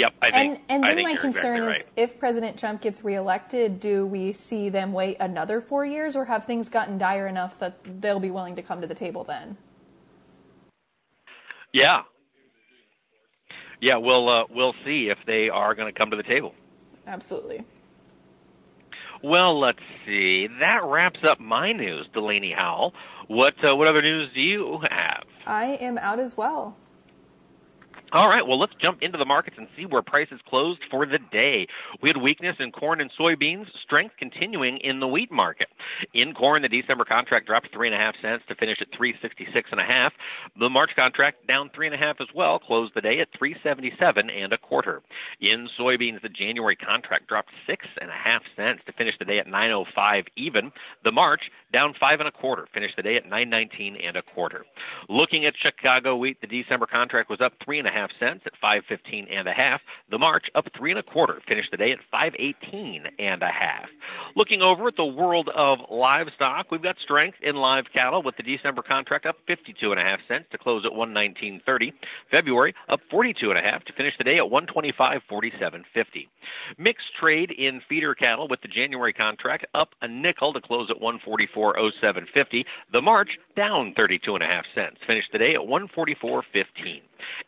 Yep. 0.00 0.14
I 0.22 0.30
think, 0.30 0.62
and 0.70 0.82
and 0.82 0.98
then 0.98 1.02
my 1.02 1.14
concern 1.14 1.58
exactly 1.58 1.76
is 1.76 1.82
right. 1.82 1.92
if 1.96 2.18
President 2.18 2.58
Trump 2.58 2.80
gets 2.80 3.04
reelected, 3.04 3.80
do 3.80 4.06
we 4.06 4.32
see 4.32 4.70
them 4.70 4.94
wait 4.94 5.18
another 5.20 5.60
four 5.60 5.84
years, 5.84 6.16
or 6.16 6.24
have 6.24 6.46
things 6.46 6.70
gotten 6.70 6.96
dire 6.96 7.26
enough 7.26 7.58
that 7.58 7.76
they'll 8.00 8.18
be 8.18 8.30
willing 8.30 8.56
to 8.56 8.62
come 8.62 8.80
to 8.80 8.86
the 8.86 8.94
table 8.94 9.24
then? 9.24 9.58
Yeah. 11.74 12.02
Yeah, 13.82 13.98
we'll 13.98 14.26
uh, 14.26 14.44
we'll 14.48 14.74
see 14.86 15.10
if 15.10 15.18
they 15.26 15.50
are 15.50 15.74
going 15.74 15.92
to 15.92 15.98
come 15.98 16.10
to 16.12 16.16
the 16.16 16.22
table. 16.22 16.54
Absolutely. 17.06 17.62
Well, 19.22 19.60
let's 19.60 19.80
see. 20.06 20.48
That 20.60 20.80
wraps 20.82 21.20
up 21.30 21.40
my 21.40 21.72
news, 21.72 22.06
Delaney 22.14 22.54
Howell. 22.56 22.94
What 23.28 23.52
uh, 23.62 23.76
what 23.76 23.86
other 23.86 24.00
news 24.00 24.30
do 24.34 24.40
you 24.40 24.78
have? 24.90 25.24
I 25.46 25.74
am 25.74 25.98
out 25.98 26.18
as 26.18 26.38
well. 26.38 26.78
All 28.12 28.28
right, 28.28 28.44
well, 28.44 28.58
let's 28.58 28.72
jump 28.82 28.98
into 29.02 29.18
the 29.18 29.24
markets 29.24 29.56
and 29.56 29.68
see 29.76 29.86
where 29.86 30.02
prices 30.02 30.40
closed 30.48 30.80
for 30.90 31.06
the 31.06 31.20
day. 31.30 31.68
We 32.02 32.08
had 32.08 32.16
weakness 32.16 32.56
in 32.58 32.72
corn 32.72 33.00
and 33.00 33.08
soybeans, 33.18 33.66
strength 33.84 34.16
continuing 34.18 34.78
in 34.78 34.98
the 34.98 35.06
wheat 35.06 35.30
market. 35.30 35.68
In 36.12 36.34
corn, 36.34 36.62
the 36.62 36.68
December 36.68 37.04
contract 37.04 37.46
dropped 37.46 37.68
three 37.72 37.86
and 37.86 37.94
a 37.94 37.98
half 37.98 38.16
cents 38.20 38.42
to 38.48 38.56
finish 38.56 38.78
at 38.80 38.88
three 38.96 39.14
sixty 39.22 39.46
six 39.54 39.68
and 39.70 39.80
a 39.80 39.84
half. 39.84 40.12
The 40.58 40.68
March 40.68 40.90
contract 40.96 41.46
down 41.46 41.70
three 41.72 41.86
and 41.86 41.94
a 41.94 41.98
half 41.98 42.16
as 42.20 42.26
well, 42.34 42.58
closed 42.58 42.92
the 42.96 43.00
day 43.00 43.20
at 43.20 43.28
three 43.38 43.54
seventy 43.62 43.92
seven 43.96 44.28
and 44.28 44.52
a 44.52 44.58
quarter. 44.58 45.02
In 45.40 45.68
soybeans, 45.78 46.20
the 46.22 46.28
January 46.28 46.74
contract 46.74 47.28
dropped 47.28 47.50
six 47.64 47.86
and 48.00 48.10
a 48.10 48.14
half 48.14 48.42
cents 48.56 48.82
to 48.86 48.92
finish 48.92 49.14
the 49.20 49.24
day 49.24 49.38
at 49.38 49.46
nine 49.46 49.70
oh 49.70 49.84
five 49.94 50.24
even. 50.36 50.72
The 51.04 51.12
March 51.12 51.42
down 51.72 51.94
five 51.98 52.20
and 52.20 52.28
a 52.28 52.32
quarter, 52.32 52.66
finished 52.72 52.96
the 52.96 53.02
day 53.02 53.16
at 53.16 53.28
nine 53.28 53.50
nineteen 53.50 53.96
and 53.96 54.16
a 54.16 54.22
quarter. 54.22 54.64
Looking 55.08 55.46
at 55.46 55.54
Chicago 55.60 56.16
wheat, 56.16 56.40
the 56.40 56.46
December 56.46 56.86
contract 56.86 57.30
was 57.30 57.40
up 57.40 57.52
three 57.64 57.78
and 57.78 57.88
a 57.88 57.90
half 57.90 58.10
cents 58.18 58.42
at 58.46 58.52
515 58.60 59.26
and 59.30 59.48
a 59.48 59.52
half. 59.52 59.80
The 60.10 60.18
March 60.18 60.46
up 60.54 60.66
three 60.76 60.90
and 60.90 61.00
a 61.00 61.02
quarter, 61.02 61.40
finished 61.46 61.70
the 61.70 61.76
day 61.76 61.92
at 61.92 61.98
518 62.10 63.04
and 63.18 63.42
a 63.42 63.48
half. 63.48 63.88
Looking 64.36 64.62
over 64.62 64.88
at 64.88 64.96
the 64.96 65.04
world 65.04 65.48
of 65.54 65.78
livestock, 65.90 66.70
we've 66.70 66.82
got 66.82 66.96
strength 67.02 67.38
in 67.42 67.56
live 67.56 67.84
cattle 67.92 68.22
with 68.22 68.36
the 68.36 68.42
December 68.42 68.82
contract 68.82 69.26
up 69.26 69.36
52 69.46 69.90
and 69.90 70.00
a 70.00 70.04
half 70.04 70.20
cents 70.28 70.46
to 70.52 70.58
close 70.58 70.84
at 70.84 70.92
119.30. 70.92 71.92
February 72.30 72.74
up 72.88 73.00
42 73.10 73.50
and 73.50 73.58
a 73.58 73.62
half 73.62 73.84
to 73.84 73.92
finish 73.92 74.14
the 74.18 74.24
day 74.24 74.38
at 74.38 74.44
125.47.50. 74.44 75.82
Mixed 76.78 77.06
trade 77.18 77.50
in 77.50 77.80
feeder 77.88 78.14
cattle 78.14 78.48
with 78.48 78.60
the 78.62 78.68
January 78.68 79.12
contract 79.12 79.66
up 79.74 79.90
a 80.02 80.08
nickel 80.08 80.52
to 80.52 80.60
close 80.60 80.90
at 80.90 81.00
144.0750. 81.60 82.64
The 82.92 83.00
March 83.00 83.30
down 83.56 83.94
32.5 83.98 84.62
cents. 84.74 84.98
Finished 85.06 85.32
today 85.32 85.54
at 85.54 85.60
144.15. 85.60 86.42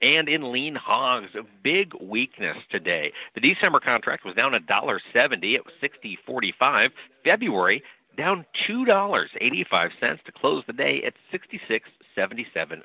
And 0.01 0.29
in 0.29 0.53
lean 0.53 0.75
hogs, 0.75 1.31
big 1.63 1.93
weakness 2.01 2.57
today. 2.71 3.13
The 3.35 3.41
December 3.41 3.81
contract 3.81 4.25
was 4.25 4.35
down 4.35 4.53
$1.70 4.53 5.57
at 5.57 5.63
60.45. 5.83 6.89
February 7.25 7.83
down 8.17 8.45
$2.85 8.69 10.25
to 10.25 10.33
close 10.33 10.65
the 10.67 10.73
day 10.73 11.03
at 11.07 11.15
66.7750. 11.33 12.83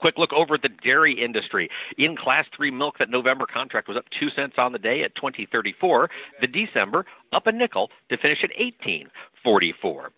Quick 0.00 0.16
look 0.16 0.32
over 0.32 0.54
at 0.54 0.62
the 0.62 0.70
dairy 0.82 1.22
industry. 1.22 1.68
In 1.98 2.16
Class 2.16 2.46
3 2.56 2.70
milk, 2.70 2.96
that 2.98 3.10
November 3.10 3.46
contract 3.46 3.86
was 3.86 3.98
up 3.98 4.06
2 4.18 4.30
cents 4.30 4.54
on 4.56 4.72
the 4.72 4.78
day 4.78 5.02
at 5.02 5.14
20.34. 5.14 6.08
The 6.40 6.46
December 6.46 7.04
up 7.32 7.46
a 7.46 7.52
nickel 7.52 7.90
to 8.08 8.16
finish 8.16 8.38
at 8.42 8.50
18.44. 8.84 10.08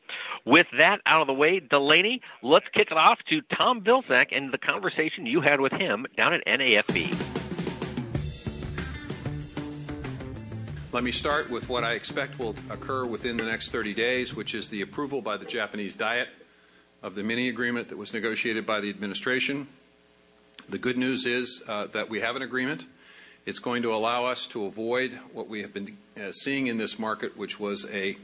With 0.46 0.66
that 0.78 0.98
out 1.04 1.20
of 1.20 1.26
the 1.26 1.32
way, 1.32 1.60
Delaney, 1.60 2.20
let's 2.42 2.66
kick 2.72 2.88
it 2.90 2.96
off 2.96 3.18
to 3.28 3.40
Tom 3.56 3.80
Vilsack 3.80 4.26
and 4.30 4.52
the 4.52 4.58
conversation 4.58 5.26
you 5.26 5.40
had 5.40 5.60
with 5.60 5.72
him 5.72 6.06
down 6.16 6.32
at 6.32 6.46
NAFB. 6.46 7.40
Let 10.92 11.04
me 11.04 11.10
start 11.10 11.50
with 11.50 11.68
what 11.68 11.84
I 11.84 11.92
expect 11.92 12.38
will 12.38 12.54
occur 12.70 13.06
within 13.06 13.36
the 13.36 13.44
next 13.44 13.70
30 13.70 13.94
days, 13.94 14.34
which 14.34 14.54
is 14.54 14.68
the 14.68 14.82
approval 14.82 15.22
by 15.22 15.38
the 15.38 15.46
Japanese 15.46 15.94
Diet 15.94 16.28
of 17.02 17.14
the 17.14 17.22
mini 17.22 17.48
agreement 17.48 17.88
that 17.88 17.98
was 17.98 18.12
negotiated 18.12 18.64
by 18.64 18.80
the 18.80 18.88
administration. 18.88 19.66
The 20.68 20.78
good 20.78 20.96
news 20.96 21.26
is 21.26 21.62
uh, 21.66 21.86
that 21.88 22.08
we 22.08 22.20
have 22.20 22.36
an 22.36 22.42
agreement. 22.42 22.86
It's 23.44 23.58
going 23.58 23.82
to 23.82 23.92
allow 23.92 24.24
us 24.24 24.46
to 24.48 24.66
avoid 24.66 25.12
what 25.32 25.48
we 25.48 25.62
have 25.62 25.74
been 25.74 25.96
uh, 26.16 26.30
seeing 26.30 26.68
in 26.68 26.78
this 26.78 26.98
market, 26.98 27.36
which 27.36 27.58
was 27.58 27.84
a, 27.92 28.16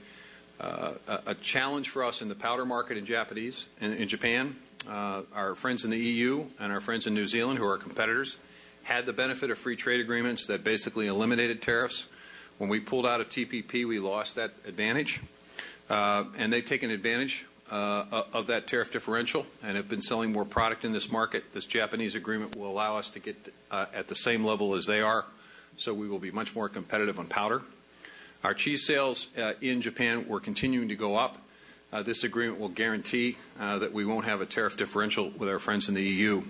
uh, 0.61 0.93
a 1.27 1.35
challenge 1.35 1.89
for 1.89 2.05
us 2.05 2.23
in 2.23 2.29
the 2.29 2.37
powder 2.37 2.65
market 2.65 2.97
in 2.97 3.05
Japanese 3.05 3.67
in, 3.81 3.95
in 3.95 4.07
Japan. 4.07 4.55
Uh, 4.89 5.23
our 5.35 5.57
friends 5.57 5.85
in 5.85 5.91
the 5.91 5.99
EU 5.99 6.45
and 6.61 6.73
our 6.73 6.81
friends 6.81 7.09
in 7.09 7.15
New 7.15 7.27
Zealand, 7.27 7.59
who 7.59 7.67
are 7.67 7.77
competitors, 7.77 8.37
had 8.85 9.07
the 9.07 9.13
benefit 9.13 9.51
of 9.51 9.59
free 9.59 9.77
trade 9.77 10.01
agreements 10.01 10.47
that 10.47 10.63
basically 10.63 11.09
eliminated 11.09 11.61
tariffs. 11.61 12.07
When 12.59 12.71
we 12.71 12.79
pulled 12.81 13.07
out 13.07 13.21
of 13.21 13.29
TPP, 13.29 13.87
we 13.87 13.99
lost 13.99 14.37
that 14.37 14.53
advantage, 14.65 15.21
uh, 15.91 16.25
and 16.37 16.53
they've 16.53 16.65
taken 16.65 16.91
advantage 16.91 17.45
of 17.71 18.47
that 18.47 18.67
tariff 18.67 18.93
differential 18.93 19.47
and 19.63 19.77
have 19.77 19.89
been 19.89 20.03
selling 20.03 20.33
more 20.33 20.45
product 20.45 20.85
in 20.85 20.93
this 20.93 21.11
market. 21.11 21.53
This 21.53 21.67
Japanese 21.67 22.15
agreement 22.15 22.57
will 22.57 22.71
allow 22.71 22.97
us 22.97 23.11
to 23.11 23.19
get 23.19 23.53
uh, 23.71 23.87
at 23.95 24.09
the 24.09 24.15
same 24.15 24.45
level 24.45 24.75
as 24.75 24.87
they 24.87 25.01
are, 25.01 25.25
so 25.77 25.95
we 25.95 26.09
will 26.09 26.19
be 26.19 26.31
much 26.31 26.55
more 26.55 26.69
competitive 26.69 27.19
on 27.19 27.27
powder. 27.27 27.63
Our 28.45 28.55
cheese 28.55 28.87
sales 28.87 29.29
uh, 29.37 29.55
in 29.61 29.81
Japan 29.81 30.29
were 30.29 30.39
continuing 30.39 30.89
to 30.89 30.97
go 30.97 31.17
up. 31.17 31.39
Uh, 31.93 32.03
this 32.03 32.23
agreement 32.23 32.61
will 32.61 32.69
guarantee 32.69 33.37
uh, 33.59 33.79
that 33.79 33.93
we 33.93 34.05
won't 34.05 34.27
have 34.27 34.41
a 34.41 34.47
tariff 34.47 34.77
differential 34.77 35.31
with 35.31 35.49
our 35.49 35.59
friends 35.59 35.89
in 35.89 35.95
the 35.95 36.03
EU. 36.03 36.43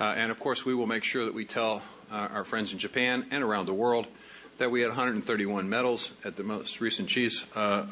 Uh, 0.00 0.14
and 0.16 0.30
of 0.30 0.38
course, 0.38 0.64
we 0.64 0.74
will 0.74 0.86
make 0.86 1.04
sure 1.04 1.24
that 1.24 1.34
we 1.34 1.44
tell 1.44 1.82
our 2.10 2.42
friends 2.42 2.72
in 2.72 2.78
Japan 2.78 3.24
and 3.30 3.44
around 3.44 3.66
the 3.66 3.74
world 3.74 4.06
that 4.58 4.70
we 4.70 4.80
had 4.80 4.88
131 4.88 5.68
medals 5.68 6.10
at 6.24 6.36
the 6.36 6.42
most 6.42 6.80
recent 6.80 7.08
cheese 7.08 7.44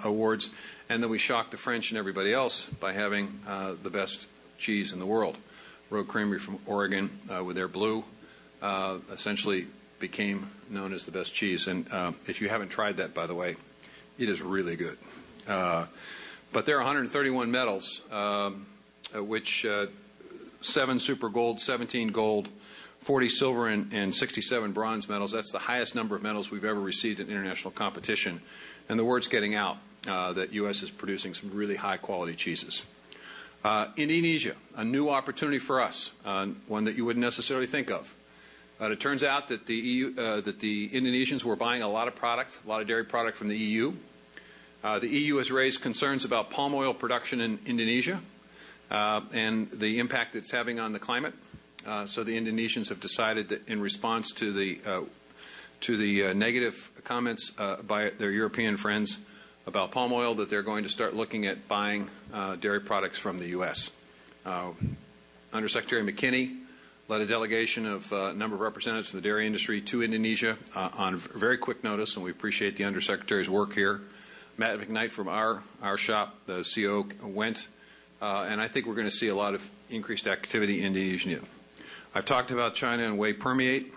awards 0.02 0.50
and 0.88 1.02
then 1.02 1.10
we 1.10 1.18
shocked 1.18 1.50
the 1.50 1.56
French 1.56 1.90
and 1.90 1.98
everybody 1.98 2.32
else 2.32 2.64
by 2.80 2.92
having 2.92 3.40
uh, 3.46 3.74
the 3.82 3.90
best 3.90 4.26
cheese 4.56 4.92
in 4.92 4.98
the 4.98 5.06
world. 5.06 5.36
Rogue 5.90 6.08
Creamery 6.08 6.38
from 6.38 6.58
Oregon, 6.66 7.10
uh, 7.30 7.44
with 7.44 7.56
their 7.56 7.68
blue, 7.68 8.04
uh, 8.62 8.98
essentially 9.12 9.66
became 9.98 10.50
known 10.70 10.92
as 10.92 11.04
the 11.04 11.12
best 11.12 11.34
cheese. 11.34 11.66
And 11.66 11.86
uh, 11.92 12.12
if 12.26 12.40
you 12.40 12.48
haven't 12.48 12.68
tried 12.68 12.98
that, 12.98 13.14
by 13.14 13.26
the 13.26 13.34
way, 13.34 13.56
it 14.18 14.28
is 14.28 14.42
really 14.42 14.76
good. 14.76 14.98
Uh, 15.46 15.86
but 16.52 16.66
there 16.66 16.76
are 16.76 16.84
131 16.84 17.50
medals, 17.50 18.02
which 19.14 19.66
seven 20.62 21.00
super 21.00 21.28
gold, 21.28 21.60
17 21.60 22.08
gold, 22.08 22.48
40 23.00 23.28
silver 23.28 23.68
and, 23.68 23.92
and 23.92 24.14
67 24.14 24.72
bronze 24.72 25.08
medals. 25.08 25.32
That's 25.32 25.52
the 25.52 25.58
highest 25.58 25.94
number 25.94 26.16
of 26.16 26.22
medals 26.22 26.50
we've 26.50 26.64
ever 26.64 26.80
received 26.80 27.20
in 27.20 27.28
international 27.28 27.70
competition. 27.70 28.40
And 28.88 28.98
the 28.98 29.04
word's 29.04 29.28
getting 29.28 29.54
out 29.54 29.78
that 30.08 30.52
U.S. 30.52 30.82
is 30.82 30.90
producing 30.90 31.34
some 31.34 31.50
really 31.52 31.76
high 31.76 31.98
quality 31.98 32.34
cheeses. 32.34 32.82
Uh, 33.64 33.88
Indonesia, 33.96 34.54
a 34.76 34.84
new 34.84 35.08
opportunity 35.08 35.58
for 35.58 35.80
us, 35.80 36.12
uh, 36.24 36.46
one 36.68 36.84
that 36.84 36.94
you 36.94 37.04
wouldn't 37.04 37.24
necessarily 37.24 37.66
think 37.66 37.90
of. 37.90 38.14
Uh, 38.80 38.92
it 38.92 39.00
turns 39.00 39.24
out 39.24 39.48
that 39.48 39.66
the, 39.66 40.14
uh, 40.16 40.40
Indonesians 40.40 41.42
were 41.42 41.56
buying 41.56 41.82
a 41.82 41.88
lot 41.88 42.06
of 42.06 42.14
product, 42.14 42.60
a 42.64 42.68
lot 42.68 42.80
of 42.80 42.86
dairy 42.86 43.04
product 43.04 43.36
from 43.36 43.48
the 43.48 43.56
EU. 43.56 43.94
Uh, 44.84 45.00
the 45.00 45.08
EU 45.08 45.36
has 45.38 45.50
raised 45.50 45.80
concerns 45.80 46.24
about 46.24 46.50
palm 46.50 46.72
oil 46.72 46.94
production 46.94 47.40
in 47.40 47.58
Indonesia 47.66 48.20
and 48.90 49.68
the 49.72 49.98
impact 49.98 50.36
it's 50.36 50.52
having 50.52 50.78
on 50.78 50.92
the 50.92 51.00
climate. 51.00 51.34
so 52.06 52.22
the 52.22 52.38
Indonesians 52.38 52.88
have 52.90 53.00
decided 53.00 53.48
that 53.48 53.68
in 53.68 53.80
response 53.80 54.30
to 54.30 54.52
the 54.52 56.32
negative 56.34 56.92
comments 57.02 57.50
by 57.88 58.10
their 58.18 58.30
European 58.30 58.76
friends 58.76 59.18
about 59.68 59.90
palm 59.90 60.14
oil 60.14 60.34
that 60.34 60.48
they're 60.48 60.62
going 60.62 60.82
to 60.82 60.88
start 60.88 61.14
looking 61.14 61.44
at 61.44 61.68
buying 61.68 62.08
uh, 62.32 62.56
dairy 62.56 62.80
products 62.80 63.18
from 63.18 63.38
the 63.38 63.48
U.S. 63.48 63.90
Uh, 64.46 64.70
Undersecretary 65.52 66.10
McKinney 66.10 66.56
led 67.06 67.20
a 67.20 67.26
delegation 67.26 67.84
of 67.84 68.10
a 68.10 68.16
uh, 68.16 68.32
number 68.32 68.56
of 68.56 68.62
representatives 68.62 69.10
from 69.10 69.20
the 69.20 69.28
dairy 69.28 69.46
industry 69.46 69.82
to 69.82 70.02
Indonesia 70.02 70.56
uh, 70.74 70.88
on 70.96 71.16
very 71.16 71.58
quick 71.58 71.84
notice, 71.84 72.16
and 72.16 72.24
we 72.24 72.30
appreciate 72.30 72.76
the 72.76 72.84
Undersecretary's 72.84 73.50
work 73.50 73.74
here. 73.74 74.00
Matt 74.56 74.80
McKnight 74.80 75.12
from 75.12 75.28
our, 75.28 75.62
our 75.82 75.98
shop, 75.98 76.34
the 76.46 76.66
CO, 76.74 77.06
went, 77.26 77.68
uh, 78.22 78.46
and 78.48 78.62
I 78.62 78.68
think 78.68 78.86
we're 78.86 78.94
going 78.94 79.06
to 79.06 79.14
see 79.14 79.28
a 79.28 79.34
lot 79.34 79.54
of 79.54 79.70
increased 79.90 80.26
activity 80.26 80.80
in 80.80 80.96
Indonesia. 80.96 81.40
I've 82.14 82.24
talked 82.24 82.50
about 82.50 82.74
China 82.74 83.02
and 83.02 83.18
whey 83.18 83.34
permeate. 83.34 83.92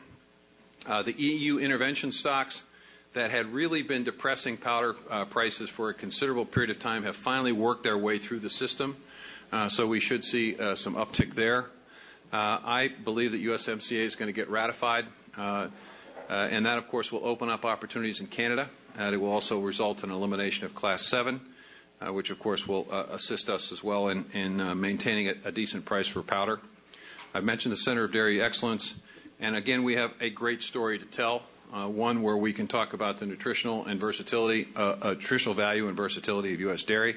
Uh, 0.85 1.01
the 1.01 1.13
EU 1.13 1.59
intervention 1.59 2.11
stocks 2.11 2.65
that 3.13 3.31
had 3.31 3.53
really 3.53 3.81
been 3.81 4.03
depressing 4.03 4.57
powder 4.57 4.95
uh, 5.09 5.25
prices 5.25 5.69
for 5.69 5.89
a 5.89 5.93
considerable 5.93 6.45
period 6.45 6.69
of 6.69 6.79
time 6.79 7.03
have 7.03 7.15
finally 7.15 7.51
worked 7.51 7.83
their 7.83 7.97
way 7.97 8.17
through 8.17 8.39
the 8.39 8.49
system. 8.49 8.95
Uh, 9.51 9.67
so 9.67 9.85
we 9.85 9.99
should 9.99 10.23
see 10.23 10.55
uh, 10.57 10.75
some 10.75 10.95
uptick 10.95 11.33
there. 11.33 11.65
Uh, 12.31 12.59
I 12.63 12.87
believe 13.03 13.33
that 13.33 13.43
USMCA 13.43 13.97
is 13.97 14.15
going 14.15 14.27
to 14.27 14.33
get 14.33 14.49
ratified, 14.49 15.05
uh, 15.37 15.67
uh, 16.29 16.47
and 16.49 16.65
that, 16.65 16.77
of 16.77 16.87
course, 16.87 17.11
will 17.11 17.25
open 17.25 17.49
up 17.49 17.65
opportunities 17.65 18.21
in 18.21 18.27
Canada. 18.27 18.69
And 18.97 19.13
it 19.13 19.17
will 19.17 19.31
also 19.31 19.59
result 19.59 20.03
in 20.03 20.11
elimination 20.11 20.65
of 20.65 20.73
Class 20.73 21.01
7, 21.05 21.41
which, 22.09 22.29
of 22.29 22.39
course, 22.39 22.67
will 22.67 22.89
assist 22.91 23.49
us 23.49 23.71
as 23.71 23.83
well 23.83 24.09
in, 24.09 24.25
in 24.33 24.79
maintaining 24.79 25.29
a, 25.29 25.35
a 25.45 25.51
decent 25.51 25.85
price 25.85 26.07
for 26.07 26.21
powder. 26.21 26.59
I've 27.33 27.45
mentioned 27.45 27.71
the 27.71 27.77
Center 27.77 28.03
of 28.03 28.11
Dairy 28.11 28.41
Excellence, 28.41 28.95
and 29.39 29.55
again, 29.55 29.83
we 29.83 29.95
have 29.95 30.13
a 30.19 30.29
great 30.29 30.61
story 30.61 30.99
to 30.99 31.05
tell 31.05 31.43
uh, 31.73 31.87
one 31.87 32.21
where 32.21 32.37
we 32.37 32.53
can 32.53 32.67
talk 32.67 32.93
about 32.93 33.19
the 33.19 33.25
nutritional 33.25 33.85
and 33.85 33.99
versatility, 33.99 34.67
uh, 34.75 34.95
uh, 35.01 35.09
nutritional 35.11 35.55
value 35.55 35.87
and 35.87 35.95
versatility 35.95 36.53
of 36.53 36.59
U.S. 36.61 36.83
dairy, 36.83 37.15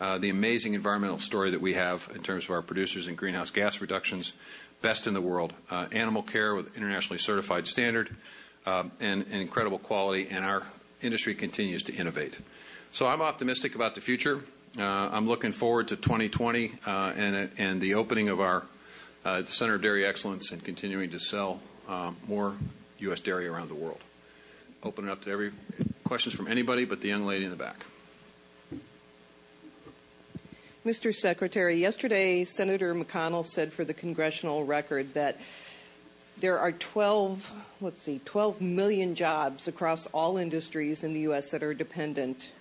uh, 0.00 0.18
the 0.18 0.30
amazing 0.30 0.74
environmental 0.74 1.18
story 1.18 1.50
that 1.50 1.60
we 1.60 1.74
have 1.74 2.10
in 2.14 2.22
terms 2.22 2.44
of 2.44 2.50
our 2.50 2.62
producers 2.62 3.06
and 3.06 3.16
greenhouse 3.16 3.50
gas 3.50 3.80
reductions, 3.80 4.32
best 4.82 5.06
in 5.06 5.14
the 5.14 5.20
world, 5.20 5.52
uh, 5.70 5.86
animal 5.92 6.22
care 6.22 6.54
with 6.54 6.76
internationally 6.76 7.18
certified 7.18 7.66
standard, 7.66 8.14
uh, 8.66 8.84
and, 9.00 9.24
and 9.30 9.40
incredible 9.40 9.78
quality, 9.78 10.26
and 10.28 10.44
our 10.44 10.66
industry 11.00 11.34
continues 11.34 11.84
to 11.84 11.94
innovate. 11.94 12.38
So 12.90 13.06
I'm 13.06 13.22
optimistic 13.22 13.74
about 13.74 13.94
the 13.94 14.00
future. 14.00 14.40
I'm 14.76 15.28
looking 15.28 15.52
forward 15.52 15.88
to 15.88 15.96
2020 15.96 16.72
and, 16.86 17.50
and 17.58 17.80
the 17.80 17.94
opening 17.94 18.28
of 18.28 18.40
our 18.40 18.64
Center 19.44 19.76
of 19.76 19.82
Dairy 19.82 20.04
Excellence 20.04 20.50
and 20.50 20.64
continuing 20.64 21.10
to 21.10 21.20
sell 21.20 21.60
more 22.26 22.54
U.S. 22.98 23.20
dairy 23.20 23.46
around 23.46 23.68
the 23.68 23.74
world. 23.74 24.00
Open 24.82 25.08
it 25.08 25.10
up 25.10 25.22
to 25.22 25.30
every 25.30 25.52
questions 26.04 26.34
from 26.34 26.48
anybody 26.48 26.84
but 26.84 27.00
the 27.00 27.08
young 27.08 27.26
lady 27.26 27.44
in 27.44 27.50
the 27.50 27.56
back. 27.56 27.84
Mr. 30.84 31.14
Secretary, 31.14 31.76
yesterday 31.76 32.44
Senator 32.44 32.94
McConnell 32.94 33.46
said 33.46 33.72
for 33.72 33.86
the 33.86 33.94
congressional 33.94 34.64
record 34.64 35.14
that 35.14 35.40
there 36.38 36.58
are 36.58 36.72
12, 36.72 37.52
let's 37.80 38.02
see, 38.02 38.20
12 38.24 38.60
million 38.60 39.14
jobs 39.14 39.66
across 39.66 40.06
all 40.08 40.36
industries 40.36 41.02
in 41.02 41.14
the 41.14 41.20
U.S. 41.20 41.50
that 41.52 41.62
are 41.62 41.72
dependent 41.72 42.52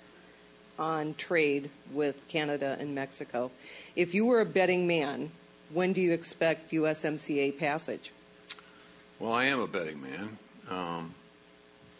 on 0.80 1.16
trade 1.16 1.70
with 1.92 2.28
Canada 2.28 2.78
and 2.80 2.96
Mexico. 2.96 3.52
If 3.96 4.14
you 4.14 4.26
were 4.26 4.40
a 4.40 4.46
betting 4.46 4.88
man, 4.88 5.32
when 5.72 5.92
do 5.92 6.02
you 6.02 6.14
expect 6.14 6.72
USMCA 6.72 7.58
passage? 7.58 8.12
Well, 9.20 9.32
I 9.32 9.46
am 9.46 9.60
a 9.60 9.68
betting 9.68 10.02
man, 10.02 10.38
um, 10.70 11.14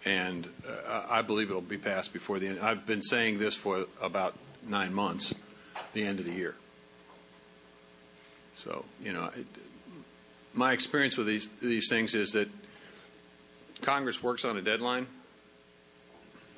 and 0.04 0.48
uh, 0.68 1.04
I 1.10 1.22
believe 1.22 1.50
it'll 1.50 1.62
be 1.62 1.78
passed 1.78 2.12
before 2.12 2.40
the 2.40 2.48
end. 2.48 2.60
I've 2.60 2.86
been 2.86 3.02
saying 3.02 3.40
this 3.40 3.56
for 3.56 3.86
about 4.02 4.36
nine 4.68 4.94
months, 4.94 5.34
the 5.94 6.04
end 6.04 6.20
of 6.20 6.26
the 6.26 6.34
year. 6.34 6.56
So, 8.56 8.84
you 9.02 9.14
know, 9.14 9.30
it, 9.36 9.46
my 10.54 10.74
experience 10.74 11.16
with 11.16 11.28
these 11.28 11.48
these 11.62 11.88
things 11.90 12.14
is 12.14 12.32
that 12.32 12.50
Congress 13.82 14.22
works 14.22 14.44
on 14.44 14.58
a 14.58 14.62
deadline, 14.62 15.08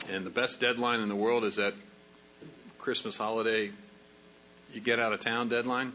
and 0.10 0.26
the 0.26 0.32
best 0.32 0.60
deadline 0.60 1.00
in 1.00 1.10
the 1.10 1.16
world 1.16 1.44
is 1.44 1.58
that 1.58 1.74
Christmas 2.80 3.18
holiday, 3.18 3.72
you 4.74 4.82
get 4.82 5.00
out 5.00 5.14
of 5.14 5.20
town 5.20 5.50
deadline. 5.50 5.94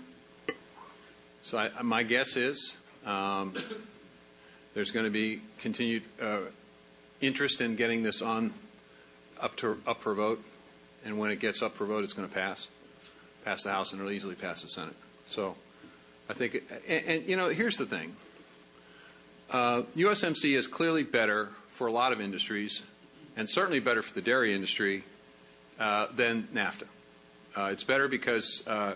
So, 1.43 1.59
I, 1.59 1.83
my 1.83 2.03
guess 2.03 2.37
is 2.37 2.77
um, 3.07 3.55
there's 4.75 4.91
going 4.91 5.05
to 5.05 5.11
be 5.11 5.41
continued 5.59 6.03
uh, 6.21 6.39
interest 7.21 7.61
in 7.61 7.77
getting 7.77 8.03
this 8.03 8.23
on 8.23 8.53
up 9.41 9.57
to 9.57 9.81
up 9.87 10.01
for 10.01 10.15
vote, 10.15 10.43
and 11.05 11.19
when 11.19 11.31
it 11.31 11.41
gets 11.41 11.63
up 11.63 11.75
for 11.75 11.87
vote, 11.87 12.05
it's 12.05 12.13
going 12.13 12.29
to 12.29 12.35
pass, 12.35 12.69
pass 13.45 13.63
the 13.63 13.71
House, 13.71 13.93
and 13.93 14.01
it'll 14.01 14.13
easily 14.13 14.35
pass 14.35 14.63
the 14.63 14.69
Senate. 14.69 14.97
So, 15.27 15.57
I 16.29 16.35
think, 16.35 16.63
and, 16.87 17.05
and, 17.07 17.29
you 17.29 17.37
know, 17.37 17.49
here's 17.49 17.77
the 17.77 17.87
thing: 17.87 18.15
uh, 19.51 19.83
USMC 19.97 20.57
is 20.57 20.67
clearly 20.67 21.03
better 21.03 21.49
for 21.69 21.87
a 21.87 21.93
lot 21.93 22.13
of 22.13 22.21
industries, 22.21 22.83
and 23.37 23.49
certainly 23.49 23.81
better 23.81 24.03
for 24.03 24.15
the 24.15 24.23
dairy 24.23 24.55
industry 24.55 25.05
uh, 25.79 26.07
than 26.15 26.45
NAFTA. 26.55 26.85
Uh, 27.57 27.71
it's 27.73 27.85
better 27.85 28.07
because 28.07 28.63
uh, 28.67 28.95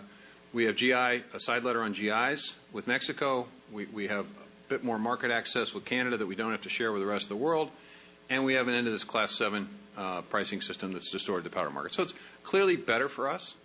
we 0.53 0.65
have 0.65 0.75
GI, 0.75 0.93
a 0.93 1.39
side 1.39 1.63
letter 1.63 1.81
on 1.81 1.91
GIs 1.91 2.55
with 2.71 2.87
Mexico. 2.87 3.47
We, 3.71 3.85
we 3.85 4.07
have 4.07 4.27
bit 4.69 4.83
more 4.83 4.99
market 4.99 5.31
access 5.31 5.73
with 5.73 5.85
Canada 5.85 6.17
that 6.17 6.27
we 6.27 6.35
don't 6.35 6.51
have 6.51 6.61
to 6.61 6.69
share 6.69 6.91
with 6.91 7.01
the 7.01 7.07
rest 7.07 7.23
of 7.23 7.29
the 7.29 7.35
world, 7.35 7.71
and 8.29 8.45
we 8.45 8.53
have 8.55 8.67
an 8.67 8.73
end 8.73 8.85
to 8.85 8.91
this 8.91 9.03
Class 9.03 9.31
7 9.31 9.67
uh, 9.97 10.21
pricing 10.23 10.61
system 10.61 10.93
that's 10.93 11.11
distorted 11.11 11.43
the 11.43 11.49
powder 11.49 11.69
market. 11.69 11.93
So 11.93 12.03
it's 12.03 12.13
clearly 12.43 12.75
better 12.75 13.07
for 13.07 13.29
us. 13.29 13.55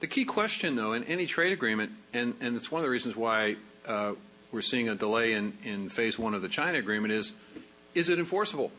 The 0.00 0.06
key 0.06 0.24
question, 0.24 0.76
though, 0.76 0.92
in 0.92 1.04
any 1.04 1.26
trade 1.26 1.52
agreement, 1.52 1.92
and, 2.12 2.34
and 2.40 2.54
it's 2.54 2.70
one 2.70 2.80
of 2.80 2.84
the 2.84 2.90
reasons 2.90 3.16
why 3.16 3.56
uh, 3.86 4.12
we're 4.52 4.60
seeing 4.60 4.88
a 4.88 4.94
delay 4.94 5.32
in, 5.32 5.56
in 5.64 5.88
phase 5.88 6.18
one 6.18 6.34
of 6.34 6.42
the 6.42 6.48
China 6.48 6.78
agreement, 6.78 7.12
is 7.12 7.32
is 7.94 8.10
it 8.10 8.18
enforceable? 8.18 8.72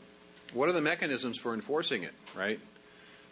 What 0.54 0.70
are 0.70 0.74
the 0.74 0.82
mechanisms 0.82 1.40
for 1.40 1.56
enforcing 1.56 2.04
it, 2.04 2.14
right? 2.36 2.60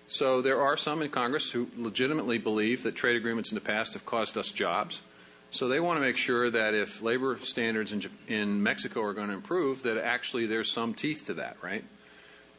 So 0.08 0.41
there 0.41 0.60
are 0.60 0.77
some 0.77 1.01
in 1.01 1.10
Congress 1.10 1.51
who 1.51 1.69
legitimately 1.77 2.39
believe 2.39 2.84
that 2.84 2.95
trade 2.95 3.15
agreements 3.15 3.51
in 3.51 3.55
the 3.55 3.62
past 3.62 3.93
have 3.93 4.05
cost 4.05 4.36
us 4.36 4.51
jobs. 4.51 5.03
So 5.51 5.67
they 5.67 5.79
want 5.79 5.97
to 5.97 6.01
make 6.01 6.17
sure 6.17 6.49
that 6.49 6.73
if 6.73 7.01
labor 7.01 7.39
standards 7.39 7.91
in, 7.91 8.03
in 8.27 8.62
Mexico 8.62 9.01
are 9.03 9.13
going 9.13 9.29
to 9.29 9.34
improve, 9.34 9.84
that 9.84 9.97
actually 10.03 10.45
there's 10.45 10.69
some 10.69 10.93
teeth 10.93 11.25
to 11.27 11.34
that, 11.36 11.58
right? 11.62 11.84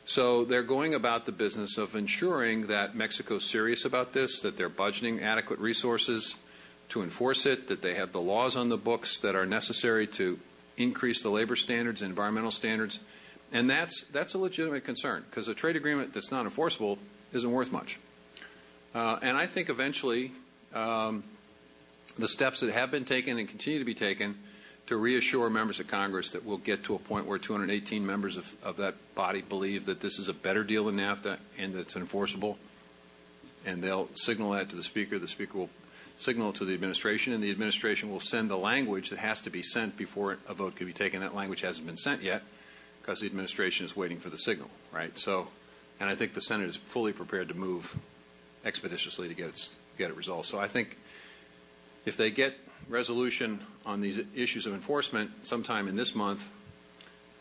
So 0.07 0.45
they're 0.45 0.63
going 0.63 0.95
about 0.95 1.27
the 1.27 1.33
business 1.33 1.79
of 1.79 1.97
ensuring 1.97 2.69
that 2.69 2.95
Mexico's 2.95 3.45
serious 3.45 3.85
about 3.85 4.13
this, 4.13 4.41
that 4.41 4.57
they're 4.57 4.71
budgeting 4.71 5.21
adequate 5.21 5.59
resources 5.59 6.37
to 6.91 7.03
enforce 7.03 7.45
it, 7.45 7.69
that 7.69 7.83
they 7.83 7.95
have 7.95 8.13
the 8.13 8.21
laws 8.21 8.57
on 8.57 8.69
the 8.69 8.79
books 8.79 9.19
that 9.19 9.35
are 9.35 9.47
necessary 9.47 10.07
to 10.07 10.39
increase 10.77 11.23
the 11.23 11.29
labor 11.29 11.57
standards 11.57 12.03
and 12.03 12.11
environmental 12.11 12.53
standards. 12.53 13.01
And 13.53 13.69
that's, 13.69 14.05
that's 14.13 14.35
a 14.35 14.39
legitimate 14.39 14.85
concern 14.85 15.25
because 15.29 15.49
a 15.49 15.55
trade 15.55 15.77
agreement 15.77 16.13
that's 16.13 16.31
not 16.31 16.45
enforceable 16.45 16.99
isn't 17.33 17.51
worth 17.51 17.73
much. 17.73 17.99
Uh, 18.95 19.19
and 19.23 19.37
I 19.37 19.47
think 19.47 19.69
eventually 19.69 20.33
um, 20.73 21.25
the 22.17 22.29
steps 22.29 22.61
that 22.61 22.71
have 22.73 22.91
been 22.91 23.05
taken 23.05 23.39
and 23.39 23.49
continue 23.49 23.79
to 23.79 23.85
be 23.85 23.95
taken 23.95 24.37
to 24.87 24.97
reassure 24.97 25.51
members 25.51 25.81
of 25.81 25.89
Congress 25.89 26.31
that 26.31 26.45
we'll 26.45 26.59
get 26.59 26.85
to 26.85 26.95
a 26.95 26.99
point 26.99 27.27
where 27.27 27.39
218 27.39 28.07
members 28.07 28.37
of, 28.37 28.55
of 28.63 28.77
that 28.77 28.95
body 29.15 29.43
believe 29.43 29.87
that 29.87 30.01
this 30.01 30.19
is 30.19 30.29
a 30.29 30.33
better 30.33 30.63
deal 30.63 30.85
than 30.85 30.97
NAFTA 30.97 31.39
and 31.59 31.75
that 31.75 31.81
it's 31.81 31.97
enforceable. 31.97 32.57
And 33.65 33.83
they'll 33.83 34.09
signal 34.15 34.51
that 34.51 34.71
to 34.71 34.77
the 34.77 34.85
Speaker. 34.85 35.19
The 35.19 35.27
Speaker 35.27 35.59
will 35.59 35.71
signal 36.19 36.53
to 36.55 36.65
the 36.65 36.73
administration, 36.73 37.33
and 37.33 37.43
the 37.43 37.51
administration 37.51 38.11
will 38.11 38.21
send 38.21 38.49
the 38.49 38.57
language 38.57 39.11
that 39.11 39.19
has 39.19 39.41
to 39.43 39.51
be 39.51 39.63
sent 39.63 39.97
before 39.97 40.39
a 40.49 40.55
vote 40.55 40.77
can 40.77 40.87
be 40.87 40.93
taken. 40.93 41.21
That 41.21 41.35
language 41.35 41.63
hasn't 41.63 41.87
been 41.87 41.97
sent 41.97 42.23
yet 42.23 42.43
because 43.03 43.21
the 43.21 43.27
administration 43.27 43.85
is 43.87 43.97
waiting 43.97 44.19
for 44.19 44.31
the 44.31 44.39
signal, 44.39 44.71
right? 44.93 45.17
So, 45.19 45.49
and 45.99 46.09
I 46.09 46.15
think 46.15 46.35
the 46.35 46.41
Senate 46.41 46.69
is 46.69 46.77
fully 46.77 47.13
prepared 47.13 47.49
to 47.49 47.55
move 47.55 47.97
expeditiously 48.65 49.29
to 49.29 49.35
get 49.35 49.49
it, 49.49 49.77
get 49.99 50.11
it 50.11 50.17
resolved. 50.17 50.47
So 50.47 50.59
I 50.59 50.69
think 50.69 50.97
if 52.07 52.17
they 52.17 52.31
get 52.31 52.55
resolution 52.89 53.61
on 53.85 54.01
these 54.01 54.25
issues 54.35 54.65
of 54.65 54.73
enforcement 54.73 55.31
sometime 55.47 55.89
in 55.89 55.97
this 55.97 56.15
month, 56.15 56.49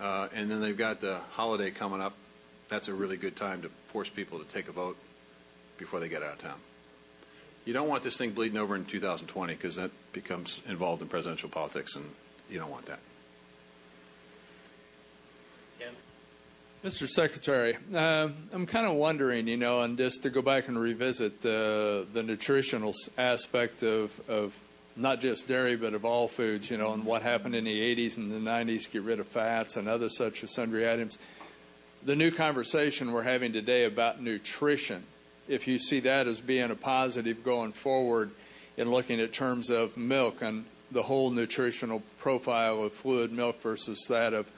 uh, 0.02 0.28
and 0.34 0.52
then 0.52 0.60
they've 0.60 0.78
got 0.78 1.00
the 1.00 1.20
holiday 1.32 1.72
coming 1.72 2.02
up. 2.02 2.14
That's 2.68 2.88
a 2.88 2.94
really 2.94 3.16
good 3.16 3.36
time 3.36 3.62
to 3.62 3.70
force 3.88 4.10
people 4.10 4.40
to 4.40 4.46
take 4.46 4.68
a 4.68 4.72
vote 4.72 4.98
before 5.78 6.00
they 6.00 6.10
get 6.10 6.24
out 6.24 6.34
of 6.34 6.42
town. 6.42 6.60
You 7.64 7.74
don't 7.74 7.88
want 7.88 8.04
this 8.04 8.18
thing 8.18 8.32
bleeding 8.32 8.58
over 8.58 8.76
in 8.76 8.86
2020 8.86 9.54
because 9.54 9.76
that 9.78 9.92
becomes 10.14 10.62
involved 10.68 11.02
in 11.02 11.08
presidential 11.08 11.50
politics, 11.50 11.96
and 11.96 12.06
you 12.50 12.60
don't 12.60 12.70
want 12.70 12.88
that. 12.88 13.00
Mr. 16.86 17.10
Secretary, 17.10 17.76
uh, 17.96 18.30
I'm 18.54 18.68
kind 18.68 18.86
of 18.86 18.94
wondering, 18.94 19.48
you 19.48 19.58
know, 19.58 19.82
and 19.82 19.98
just 19.98 20.22
to 20.22 20.30
go 20.30 20.44
back 20.44 20.68
and 20.68 20.78
revisit 20.78 21.42
the 21.42 22.06
the 22.14 22.22
nutritional 22.22 22.94
aspect 23.18 23.82
of, 23.82 24.12
of 24.30 24.56
not 24.96 25.20
just 25.20 25.48
dairy, 25.48 25.78
but 25.78 25.96
of 25.96 26.06
all 26.06 26.28
foods, 26.28 26.70
you 26.70 26.78
know, 26.78 26.94
and 26.94 27.04
what 27.04 27.24
happened 27.24 27.56
in 27.56 27.64
the 27.64 27.96
80s 27.96 28.18
and 28.18 28.32
the 28.32 28.52
90s, 28.52 28.92
get 28.92 29.02
rid 29.02 29.20
of 29.20 29.26
fats 29.26 29.78
and 29.78 29.88
other 29.88 30.10
such 30.10 30.44
as 30.44 30.54
sundry 30.54 30.88
items. 30.88 31.18
The 32.04 32.16
new 32.16 32.30
conversation 32.30 33.14
we're 33.14 33.24
having 33.24 33.52
today 33.52 33.86
about 33.86 34.22
nutrition, 34.22 35.06
if 35.48 35.68
you 35.68 35.80
see 35.80 36.02
that 36.02 36.28
as 36.28 36.40
being 36.40 36.70
a 36.70 36.76
positive 36.76 37.44
going 37.44 37.72
forward 37.72 38.30
in 38.78 38.92
looking 38.92 39.20
at 39.20 39.34
terms 39.34 39.72
of 39.72 39.98
milk 39.98 40.44
and 40.44 40.66
the 40.92 41.02
whole 41.02 41.32
nutritional 41.32 42.04
profile 42.20 42.84
of 42.84 42.94
fluid 42.94 43.32
milk 43.32 43.60
versus 43.64 44.06
that 44.08 44.36
of 44.36 44.52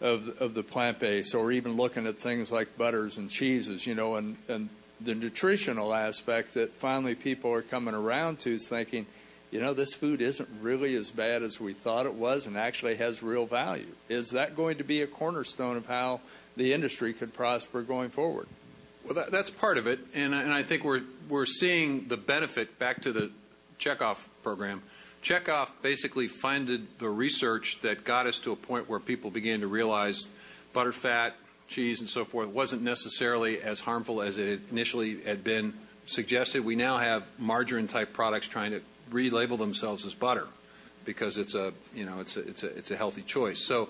of, 0.00 0.40
of 0.40 0.54
the 0.54 0.62
plant 0.62 0.98
based, 0.98 1.34
or 1.34 1.52
even 1.52 1.76
looking 1.76 2.06
at 2.06 2.18
things 2.18 2.50
like 2.52 2.76
butters 2.76 3.18
and 3.18 3.30
cheeses, 3.30 3.86
you 3.86 3.94
know, 3.94 4.16
and, 4.16 4.36
and 4.48 4.68
the 5.00 5.14
nutritional 5.14 5.94
aspect 5.94 6.54
that 6.54 6.74
finally 6.74 7.14
people 7.14 7.52
are 7.52 7.62
coming 7.62 7.94
around 7.94 8.38
to 8.40 8.54
is 8.54 8.68
thinking, 8.68 9.06
you 9.50 9.60
know, 9.60 9.72
this 9.72 9.94
food 9.94 10.20
isn't 10.20 10.48
really 10.60 10.96
as 10.96 11.10
bad 11.10 11.42
as 11.42 11.60
we 11.60 11.72
thought 11.72 12.06
it 12.06 12.14
was 12.14 12.46
and 12.46 12.56
actually 12.56 12.96
has 12.96 13.22
real 13.22 13.46
value. 13.46 13.86
Is 14.08 14.30
that 14.30 14.56
going 14.56 14.78
to 14.78 14.84
be 14.84 15.02
a 15.02 15.06
cornerstone 15.06 15.76
of 15.76 15.86
how 15.86 16.20
the 16.56 16.72
industry 16.72 17.12
could 17.12 17.32
prosper 17.34 17.82
going 17.82 18.10
forward? 18.10 18.48
Well, 19.04 19.14
that, 19.14 19.30
that's 19.30 19.50
part 19.50 19.76
of 19.76 19.86
it, 19.86 20.00
and, 20.14 20.34
and 20.34 20.52
I 20.52 20.62
think 20.62 20.82
we're 20.82 21.02
we're 21.28 21.46
seeing 21.46 22.08
the 22.08 22.16
benefit 22.16 22.78
back 22.78 23.02
to 23.02 23.12
the 23.12 23.30
checkoff 23.78 24.26
program 24.42 24.82
Checkoff 25.24 25.72
basically 25.80 26.28
funded 26.28 26.86
the 26.98 27.08
research 27.08 27.80
that 27.80 28.04
got 28.04 28.26
us 28.26 28.38
to 28.40 28.52
a 28.52 28.56
point 28.56 28.90
where 28.90 29.00
people 29.00 29.30
began 29.30 29.60
to 29.60 29.66
realize 29.66 30.26
butter, 30.74 30.92
fat, 30.92 31.34
cheese, 31.66 32.00
and 32.00 32.08
so 32.10 32.26
forth 32.26 32.48
wasn't 32.48 32.82
necessarily 32.82 33.58
as 33.62 33.80
harmful 33.80 34.20
as 34.20 34.36
it 34.36 34.60
initially 34.70 35.22
had 35.22 35.42
been 35.42 35.72
suggested. 36.04 36.62
We 36.62 36.76
now 36.76 36.98
have 36.98 37.26
margarine 37.38 37.88
type 37.88 38.12
products 38.12 38.48
trying 38.48 38.72
to 38.72 38.82
relabel 39.10 39.58
themselves 39.58 40.04
as 40.04 40.14
butter 40.14 40.46
because 41.06 41.38
it's 41.38 41.54
a 41.54 41.72
you 41.94 42.04
know 42.04 42.20
it's 42.20 42.36
a, 42.36 42.40
it's 42.40 42.62
a 42.62 42.76
it's 42.76 42.90
a 42.90 42.96
healthy 42.96 43.22
choice. 43.22 43.64
So 43.64 43.88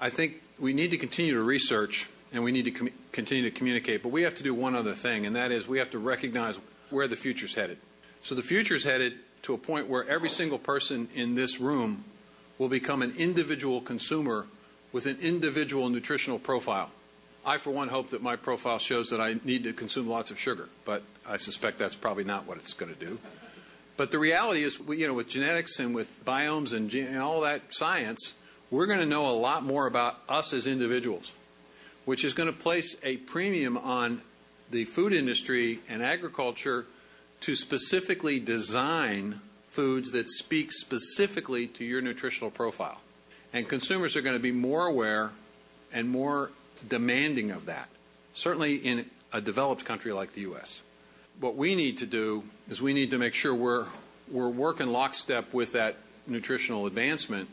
I 0.00 0.10
think 0.10 0.42
we 0.58 0.72
need 0.72 0.90
to 0.90 0.98
continue 0.98 1.34
to 1.34 1.42
research 1.42 2.08
and 2.32 2.42
we 2.42 2.50
need 2.50 2.64
to 2.64 2.72
com- 2.72 2.90
continue 3.12 3.44
to 3.44 3.52
communicate. 3.52 4.02
But 4.02 4.10
we 4.10 4.22
have 4.22 4.34
to 4.34 4.42
do 4.42 4.52
one 4.52 4.74
other 4.74 4.94
thing, 4.94 5.26
and 5.26 5.36
that 5.36 5.52
is 5.52 5.68
we 5.68 5.78
have 5.78 5.90
to 5.92 6.00
recognize 6.00 6.58
where 6.90 7.06
the 7.06 7.14
future's 7.14 7.54
headed. 7.54 7.78
So 8.22 8.34
the 8.34 8.42
future's 8.42 8.82
headed 8.82 9.14
to 9.46 9.54
a 9.54 9.58
point 9.58 9.86
where 9.88 10.04
every 10.08 10.28
single 10.28 10.58
person 10.58 11.08
in 11.14 11.36
this 11.36 11.60
room 11.60 12.04
will 12.58 12.68
become 12.68 13.00
an 13.00 13.14
individual 13.16 13.80
consumer 13.80 14.44
with 14.92 15.06
an 15.06 15.16
individual 15.22 15.88
nutritional 15.88 16.38
profile. 16.38 16.90
I, 17.44 17.58
for 17.58 17.70
one, 17.70 17.86
hope 17.86 18.10
that 18.10 18.20
my 18.20 18.34
profile 18.34 18.80
shows 18.80 19.10
that 19.10 19.20
I 19.20 19.36
need 19.44 19.62
to 19.62 19.72
consume 19.72 20.08
lots 20.08 20.32
of 20.32 20.38
sugar, 20.38 20.68
but 20.84 21.04
I 21.24 21.36
suspect 21.36 21.78
that's 21.78 21.94
probably 21.94 22.24
not 22.24 22.44
what 22.48 22.58
it's 22.58 22.72
going 22.72 22.92
to 22.92 22.98
do. 22.98 23.20
But 23.96 24.10
the 24.10 24.18
reality 24.18 24.64
is, 24.64 24.80
you 24.88 25.06
know, 25.06 25.14
with 25.14 25.28
genetics 25.28 25.78
and 25.78 25.94
with 25.94 26.24
biomes 26.24 26.72
and, 26.72 26.92
and 26.92 27.18
all 27.18 27.40
that 27.42 27.72
science, 27.72 28.34
we're 28.72 28.86
going 28.86 28.98
to 28.98 29.06
know 29.06 29.30
a 29.30 29.38
lot 29.38 29.62
more 29.62 29.86
about 29.86 30.18
us 30.28 30.52
as 30.52 30.66
individuals, 30.66 31.36
which 32.04 32.24
is 32.24 32.34
going 32.34 32.52
to 32.52 32.58
place 32.58 32.96
a 33.04 33.18
premium 33.18 33.78
on 33.78 34.22
the 34.72 34.86
food 34.86 35.12
industry 35.12 35.78
and 35.88 36.02
agriculture 36.02 36.84
to 37.46 37.54
specifically 37.54 38.40
design 38.40 39.40
foods 39.68 40.10
that 40.10 40.28
speak 40.28 40.72
specifically 40.72 41.68
to 41.68 41.84
your 41.84 42.00
nutritional 42.00 42.50
profile. 42.50 43.00
And 43.52 43.68
consumers 43.68 44.16
are 44.16 44.20
going 44.20 44.34
to 44.34 44.42
be 44.42 44.50
more 44.50 44.84
aware 44.86 45.30
and 45.92 46.10
more 46.10 46.50
demanding 46.88 47.52
of 47.52 47.66
that, 47.66 47.88
certainly 48.34 48.74
in 48.74 49.08
a 49.32 49.40
developed 49.40 49.84
country 49.84 50.12
like 50.12 50.32
the 50.32 50.40
U.S. 50.40 50.82
What 51.38 51.54
we 51.54 51.76
need 51.76 51.98
to 51.98 52.06
do 52.06 52.42
is 52.68 52.82
we 52.82 52.92
need 52.92 53.10
to 53.10 53.18
make 53.18 53.32
sure 53.32 53.54
we're, 53.54 53.86
we're 54.28 54.48
working 54.48 54.88
lockstep 54.88 55.54
with 55.54 55.70
that 55.74 55.94
nutritional 56.26 56.86
advancement, 56.86 57.48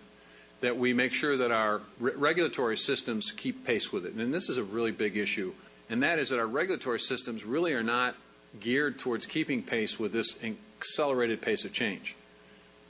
that 0.61 0.75
we 0.75 0.93
make 0.93 1.13
sure 1.13 1.37
that 1.37 1.51
our 1.51 1.81
re- 1.99 2.13
regulatory 2.15 2.77
systems 2.77 3.31
keep 3.31 3.63
pace 3.63 3.91
with 3.91 4.07
it. 4.07 4.13
And 4.13 4.33
this 4.33 4.49
is 4.49 4.57
a 4.57 4.63
really 4.63 4.91
big 4.91 5.17
issue, 5.17 5.53
and 5.87 6.01
that 6.01 6.17
is 6.17 6.29
that 6.29 6.39
our 6.39 6.47
regulatory 6.47 6.99
systems 6.99 7.45
really 7.45 7.75
are 7.75 7.83
not 7.83 8.15
geared 8.59 8.99
towards 8.99 9.25
keeping 9.25 9.63
pace 9.63 9.99
with 9.99 10.13
this 10.13 10.35
accelerated 10.43 11.41
pace 11.41 11.65
of 11.65 11.73
change. 11.73 12.15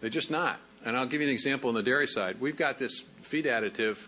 They're 0.02 0.10
just 0.10 0.32
not. 0.32 0.60
And 0.86 0.98
I'll 0.98 1.06
give 1.06 1.22
you 1.22 1.28
an 1.28 1.34
example 1.34 1.70
on 1.70 1.76
the 1.76 1.84
dairy 1.84 2.08
side. 2.08 2.42
We've 2.42 2.58
got 2.58 2.78
this 2.78 3.02
feed 3.22 3.46
additive 3.46 4.08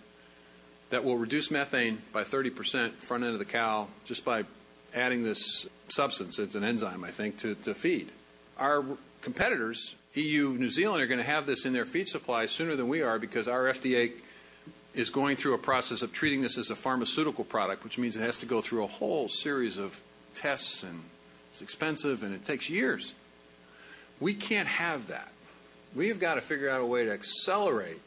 that 0.89 1.03
will 1.03 1.17
reduce 1.17 1.49
methane 1.49 2.01
by 2.11 2.23
30% 2.23 2.91
front 2.95 3.23
end 3.23 3.33
of 3.33 3.39
the 3.39 3.45
cow 3.45 3.87
just 4.03 4.25
by 4.25 4.43
adding 4.93 5.23
this 5.23 5.65
substance. 5.87 6.37
It's 6.37 6.55
an 6.55 6.63
enzyme, 6.63 7.03
I 7.03 7.11
think, 7.11 7.37
to, 7.39 7.55
to 7.55 7.73
feed. 7.73 8.11
Our 8.57 8.83
competitors, 9.21 9.95
EU, 10.13 10.49
New 10.57 10.69
Zealand, 10.69 11.01
are 11.01 11.07
going 11.07 11.19
to 11.19 11.25
have 11.25 11.45
this 11.45 11.65
in 11.65 11.73
their 11.73 11.85
feed 11.85 12.07
supply 12.07 12.45
sooner 12.45 12.75
than 12.75 12.87
we 12.87 13.01
are 13.01 13.19
because 13.19 13.47
our 13.47 13.65
FDA 13.65 14.11
is 14.93 15.09
going 15.09 15.35
through 15.35 15.53
a 15.53 15.57
process 15.57 16.01
of 16.01 16.13
treating 16.13 16.41
this 16.41 16.57
as 16.57 16.69
a 16.69 16.75
pharmaceutical 16.75 17.43
product, 17.43 17.83
which 17.83 17.97
means 17.97 18.15
it 18.15 18.21
has 18.21 18.39
to 18.39 18.45
go 18.45 18.61
through 18.61 18.83
a 18.83 18.87
whole 18.87 19.27
series 19.27 19.77
of 19.77 20.01
tests 20.33 20.83
and 20.83 21.01
it's 21.55 21.61
expensive 21.61 22.23
and 22.23 22.35
it 22.35 22.43
takes 22.43 22.69
years. 22.69 23.13
We 24.19 24.33
can't 24.33 24.67
have 24.67 25.07
that. 25.07 25.31
We've 25.95 26.19
got 26.19 26.35
to 26.35 26.41
figure 26.41 26.69
out 26.69 26.81
a 26.81 26.85
way 26.85 27.05
to 27.05 27.13
accelerate 27.13 28.01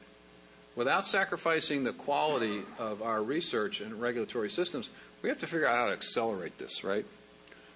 without 0.76 1.06
sacrificing 1.06 1.82
the 1.82 1.94
quality 1.94 2.60
of 2.78 3.00
our 3.00 3.22
research 3.22 3.80
and 3.80 3.98
regulatory 4.02 4.50
systems. 4.50 4.90
We 5.22 5.30
have 5.30 5.38
to 5.38 5.46
figure 5.46 5.66
out 5.66 5.76
how 5.76 5.86
to 5.86 5.92
accelerate 5.92 6.58
this, 6.58 6.84
right? 6.84 7.06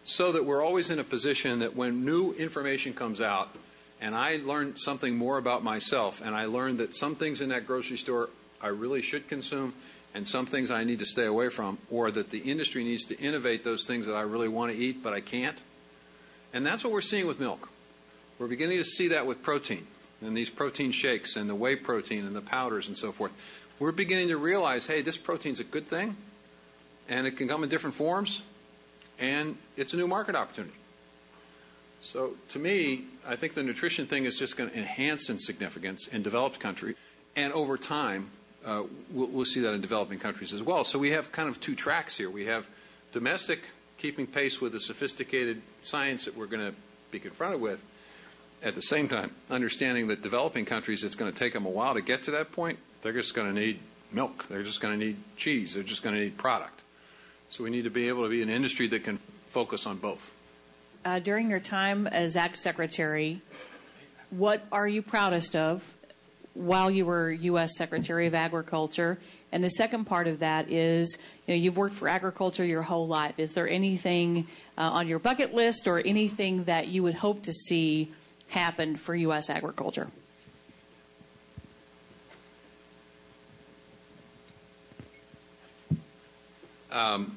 So 0.05 0.33
that 0.33 0.45
we're 0.45 0.63
always 0.63 0.91
in 0.91 0.99
a 0.99 1.05
position 1.05 1.61
that 1.61 1.75
when 1.75 2.05
new 2.05 2.33
information 2.35 2.93
comes 2.93 3.23
out, 3.23 3.49
and 3.99 4.15
I 4.15 4.41
learn 4.45 4.77
something 4.77 5.17
more 5.17 5.39
about 5.39 5.65
myself, 5.65 6.21
and 6.21 6.35
I 6.35 6.45
learn 6.45 6.77
that 6.77 6.95
some 6.95 7.15
things 7.15 7.41
in 7.41 7.49
that 7.49 7.67
grocery 7.67 7.97
store 7.97 8.29
I 8.62 8.68
really 8.68 9.03
should 9.03 9.29
consume, 9.29 9.75
and 10.14 10.27
some 10.27 10.46
things 10.46 10.70
I 10.70 10.85
need 10.85 11.01
to 11.01 11.07
stay 11.07 11.27
away 11.27 11.48
from, 11.48 11.79
or 11.90 12.11
that 12.11 12.31
the 12.31 12.38
industry 12.38 12.85
needs 12.85 13.05
to 13.07 13.18
innovate 13.18 13.64
those 13.64 13.85
things 13.85 14.07
that 14.07 14.14
I 14.14 14.22
really 14.22 14.48
want 14.48 14.72
to 14.72 14.79
eat 14.79 15.03
but 15.03 15.12
I 15.12 15.20
can't. 15.20 15.62
And 16.55 16.64
that's 16.66 16.85
what 16.85 16.92
we're 16.92 17.01
seeing 17.01 17.27
with 17.27 17.40
milk. 17.40 17.70
We're 18.38 18.46
beginning 18.46 18.79
to 18.79 18.85
see 18.85 19.09
that 19.09 19.27
with 19.27 19.42
protein 19.42 19.87
and 20.25 20.37
these 20.37 20.51
protein 20.51 20.92
shakes 20.92 21.37
and 21.37 21.48
the 21.48 21.55
whey 21.55 21.77
protein 21.77 22.25
and 22.25 22.35
the 22.35 22.42
powders 22.42 22.88
and 22.88 22.96
so 22.96 23.12
forth. 23.12 23.33
We're 23.79 23.92
beginning 23.92 24.29
to 24.29 24.37
realize 24.37 24.87
hey, 24.87 25.03
this 25.03 25.16
protein's 25.16 25.61
a 25.61 25.64
good 25.64 25.87
thing, 25.87 26.16
and 27.09 27.27
it 27.27 27.33
can 27.33 27.48
come 27.48 27.62
in 27.62 27.68
different 27.68 27.94
forms, 27.94 28.42
and 29.18 29.57
it's 29.77 29.92
a 29.92 29.96
new 29.96 30.07
market 30.07 30.35
opportunity. 30.35 30.75
So, 32.01 32.33
to 32.48 32.59
me, 32.59 33.05
I 33.27 33.37
think 33.37 33.55
the 33.55 33.62
nutrition 33.62 34.07
thing 34.07 34.25
is 34.25 34.37
just 34.37 34.57
going 34.57 34.70
to 34.70 34.77
enhance 34.77 35.29
in 35.29 35.38
significance 35.38 36.09
in 36.09 36.22
developed 36.22 36.59
countries, 36.59 36.96
and 37.37 37.53
over 37.53 37.77
time, 37.77 38.31
uh, 38.64 38.85
we'll, 39.11 39.29
we'll, 39.29 39.44
see 39.44 39.61
that 39.61 39.75
in 39.75 39.81
developing 39.81 40.18
countries 40.18 40.53
as 40.53 40.62
well. 40.62 40.85
So 40.85 40.98
we 40.98 41.11
have 41.11 41.33
kind 41.33 41.48
of 41.48 41.61
two 41.61 41.75
tracks 41.75 42.16
here. 42.16 42.31
We 42.31 42.46
have 42.46 42.68
domestic, 43.12 43.61
keeping 43.98 44.27
pace 44.27 44.61
with 44.61 44.72
the 44.72 44.81
sophisticated 44.81 45.62
science 45.83 46.25
that 46.25 46.37
we're 46.37 46.46
going 46.46 46.66
to 46.66 46.75
be 47.11 47.18
confronted 47.18 47.61
with. 47.61 47.85
At 48.62 48.75
the 48.77 48.83
same 48.83 49.09
time, 49.09 49.35
understanding 49.51 50.07
that 50.09 50.22
developing 50.22 50.64
countries, 50.64 51.03
it's 51.03 51.16
going 51.16 51.33
to 51.33 51.37
take 51.37 51.53
them 51.53 51.66
a 51.66 51.70
while 51.70 51.94
to 51.94 52.01
get 52.01 52.22
to 52.25 52.31
that 52.33 52.53
point. 52.53 52.79
They're 53.03 53.12
just 53.12 53.35
going 53.35 53.53
to 53.53 53.61
need 53.61 53.81
milk. 54.12 54.46
They're 54.48 54.62
just 54.62 54.81
going 54.81 54.98
to 54.98 55.05
need 55.07 55.16
cheese. 55.37 55.75
They're 55.75 55.83
just 55.83 56.03
going 56.03 56.14
to 56.14 56.20
need 56.20 56.38
product. 56.38 56.85
So 57.48 57.64
we 57.64 57.70
need 57.70 57.85
to 57.85 57.90
be 57.90 58.09
able 58.09 58.22
to 58.22 58.29
be 58.29 58.42
an 58.42 58.48
industry 58.48 58.87
that 58.88 59.03
can 59.03 59.18
focus 59.48 59.87
on 59.87 59.98
both. 59.98 60.33
Uh, 61.05 61.18
during 61.18 61.51
your 61.51 61.61
time 61.61 62.07
as 62.07 62.37
Ag 62.37 62.55
Secretary, 62.55 63.42
what 64.31 64.64
are 64.70 64.87
you 64.87 65.03
proudest 65.03 65.57
of 65.57 65.96
while 66.55 66.91
you 66.91 67.07
were 67.07 67.31
U.S. 67.33 67.77
Secretary 67.77 68.27
of 68.27 68.35
Agriculture? 68.35 69.19
And 69.53 69.62
the 69.62 69.71
second 69.71 70.07
part 70.07 70.27
of 70.29 70.38
that 70.38 70.71
is, 70.71 71.19
you 71.47 71.55
know, 71.55 71.61
you've 71.61 71.77
worked 71.77 71.95
for 71.95 72.09
agriculture 72.09 72.65
your 72.65 72.83
whole 72.83 73.07
life. 73.07 73.35
Is 73.38 73.53
there 73.53 73.69
anything 73.69 74.47
uh, 74.79 74.83
on 74.83 75.09
your 75.09 75.19
bucket 75.19 75.55
list 75.55 75.87
or 75.87 75.99
anything 75.99 76.65
that 76.65 76.88
you 76.88 77.03
would 77.03 77.15
hope 77.15 77.43
to 77.43 77.53
see 77.53 78.11
happen 78.49 78.97
for 78.97 79.15
U.S. 79.15 79.51
agriculture? 79.51 80.09
Um, 86.91 87.37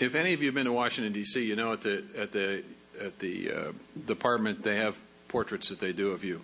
if 0.00 0.14
any 0.14 0.32
of 0.32 0.40
you 0.40 0.48
have 0.48 0.54
been 0.54 0.64
to 0.64 0.72
Washington 0.72 1.12
D.C., 1.12 1.44
you 1.44 1.56
know 1.56 1.72
at 1.72 1.82
the 1.82 2.02
at 2.16 2.32
the 2.32 2.64
at 3.00 3.18
the 3.18 3.52
uh, 3.52 3.72
department 4.06 4.62
they 4.62 4.76
have 4.76 4.98
portraits 5.28 5.68
that 5.68 5.78
they 5.78 5.92
do 5.92 6.10
of 6.10 6.24
you 6.24 6.42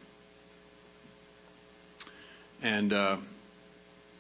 And 2.63 2.93
uh, 2.93 3.17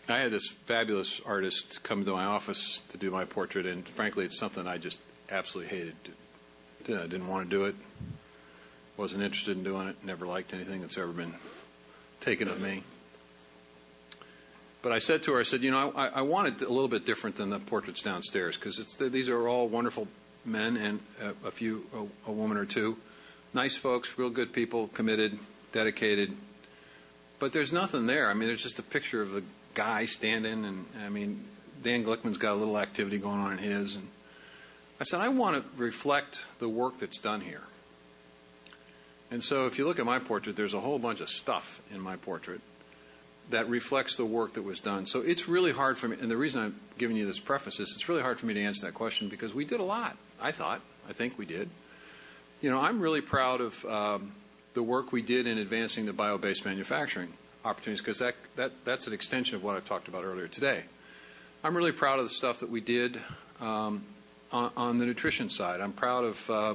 I 0.09 0.19
had 0.19 0.31
this 0.31 0.49
fabulous 0.49 1.21
artist 1.25 1.83
come 1.83 2.05
to 2.05 2.13
my 2.13 2.25
office 2.25 2.83
to 2.91 2.99
do 2.99 3.11
my 3.11 3.25
portrait, 3.25 3.67
and 3.67 3.89
frankly, 3.89 4.25
it's 4.25 4.39
something 4.39 4.67
I 4.67 4.79
just 4.79 4.99
absolutely 5.31 5.77
hated. 5.77 5.95
I 6.89 7.07
didn't 7.07 7.29
want 7.29 7.49
to 7.49 7.57
do 7.57 7.65
it. 7.65 7.75
Wasn't 8.97 9.23
interested 9.23 9.57
in 9.57 9.65
doing 9.65 9.89
it. 9.89 9.97
Never 10.05 10.27
liked 10.27 10.53
anything 10.53 10.83
that's 10.83 10.99
ever 10.99 11.13
been 11.13 11.35
taken 12.21 12.49
of 12.49 12.61
me. 12.61 12.83
But 14.83 14.93
I 14.93 14.99
said 14.99 15.23
to 15.23 15.33
her, 15.33 15.41
I 15.41 15.45
said, 15.45 15.63
you 15.63 15.71
know, 15.71 15.95
I, 15.97 16.09
I 16.09 16.23
want 16.23 16.49
it 16.49 16.67
a 16.67 16.71
little 16.71 16.89
bit 16.89 17.07
different 17.07 17.37
than 17.37 17.49
the 17.49 17.59
portraits 17.59 18.03
downstairs 18.03 18.59
because 18.59 18.77
these 18.99 19.31
are 19.31 19.49
all 19.49 19.67
wonderful 19.67 20.07
men 20.45 20.77
and 20.77 21.01
a, 21.23 21.49
a 21.49 21.51
few, 21.51 21.87
a, 21.95 22.31
a 22.31 22.33
woman 22.33 22.59
or 22.59 22.67
two, 22.67 22.99
nice 23.55 23.77
folks, 23.77 24.19
real 24.19 24.29
good 24.29 24.53
people, 24.53 24.89
committed, 24.89 25.39
dedicated. 25.73 26.37
But 27.39 27.53
there's 27.53 27.73
nothing 27.73 28.07
there. 28.07 28.31
I 28.31 28.35
mean, 28.35 28.49
there's 28.49 28.63
just 28.63 28.79
a 28.79 28.83
picture 28.83 29.21
of 29.21 29.37
a 29.37 29.43
guy 29.75 30.05
standing, 30.05 30.65
and 30.65 30.87
I 31.05 31.09
mean, 31.09 31.45
Dan 31.83 32.05
Glickman's 32.05 32.39
got 32.39 32.53
a 32.53 32.59
little 32.59 32.79
activity 32.79 33.19
going 33.19 33.41
on 33.41 33.53
in 33.53 33.59
his, 33.59 33.97
and 33.97 34.09
I 35.01 35.05
said, 35.05 35.21
I 35.21 35.29
want 35.29 35.57
to 35.57 35.65
reflect 35.77 36.45
the 36.59 36.69
work 36.69 36.99
that's 36.99 37.19
done 37.19 37.41
here. 37.41 37.63
And 39.31 39.43
so 39.43 39.67
if 39.67 39.79
you 39.79 39.85
look 39.85 39.99
at 39.99 40.07
my 40.07 40.21
portrait, 40.21 40.55
there's 40.55 40.75
a 40.75 40.81
whole 40.81 40.99
bunch 40.99 41.21
of 41.21 41.29
stuff 41.29 41.83
in 41.93 42.01
my 42.01 42.17
portrait 42.17 42.61
that 43.51 43.69
reflects 43.69 44.17
the 44.17 44.25
work 44.25 44.55
that 44.55 44.63
was 44.63 44.81
done. 44.81 45.05
So 45.07 45.21
it's 45.21 45.49
really 45.49 45.73
hard 45.73 45.99
for 45.99 46.09
me, 46.09 46.17
and 46.21 46.31
the 46.31 46.37
reason 46.37 46.63
I'm 46.63 46.81
giving 46.99 47.17
you 47.17 47.27
this 47.27 47.41
preface 47.41 47.81
is 47.81 47.91
it's 47.91 48.09
really 48.09 48.23
hard 48.23 48.39
for 48.39 48.47
me 48.47 48.55
to 48.55 48.63
answer 48.63 48.87
that 48.87 48.95
question 48.95 49.29
because 49.29 49.53
we 49.53 49.65
did 49.65 49.81
a 49.81 49.85
lot. 49.85 50.17
I 50.41 50.53
thought, 50.53 50.81
I 51.09 51.13
think 51.13 51.37
we 51.37 51.47
did. 51.47 51.69
You 52.63 52.71
know, 52.71 52.81
I'm 52.81 53.01
really 53.01 53.21
proud 53.21 53.61
of 53.61 53.85
um, 53.85 54.33
the 54.75 54.83
work 54.83 55.13
we 55.13 55.23
did 55.23 55.47
in 55.47 55.59
advancing 55.59 56.07
the 56.07 56.13
bio-based 56.13 56.65
manufacturing 56.65 57.33
opportunities 57.65 58.01
because 58.01 58.19
that, 58.19 58.35
that, 58.57 58.73
that's 58.85 59.07
an 59.07 59.13
extension 59.13 59.57
of 59.57 59.65
what 59.65 59.77
I've 59.77 59.85
talked 59.85 60.09
about 60.09 60.25
earlier 60.25 60.49
today. 60.49 60.83
I'm 61.63 61.77
really 61.77 61.93
proud 61.93 62.19
of 62.19 62.27
the 62.27 62.35
stuff 62.35 62.61
that 62.61 62.69
we 62.69 62.81
did 62.81 63.19
um, 63.61 64.05
on, 64.53 64.71
on, 64.77 64.99
the 64.99 65.07
nutrition 65.07 65.49
side. 65.49 65.81
I'm 65.81 65.93
proud 65.93 66.25
of 66.25 66.51
uh, 66.51 66.75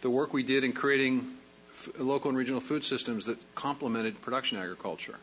the 0.00 0.10
work 0.10 0.32
we 0.32 0.42
did 0.42 0.64
in 0.64 0.72
creating 0.72 1.36
f- 1.72 1.90
local 1.98 2.30
and 2.30 2.38
regional 2.38 2.60
food 2.60 2.82
systems 2.82 3.26
that 3.26 3.38
complemented 3.54 4.20
production 4.20 4.58
agriculture. 4.58 5.16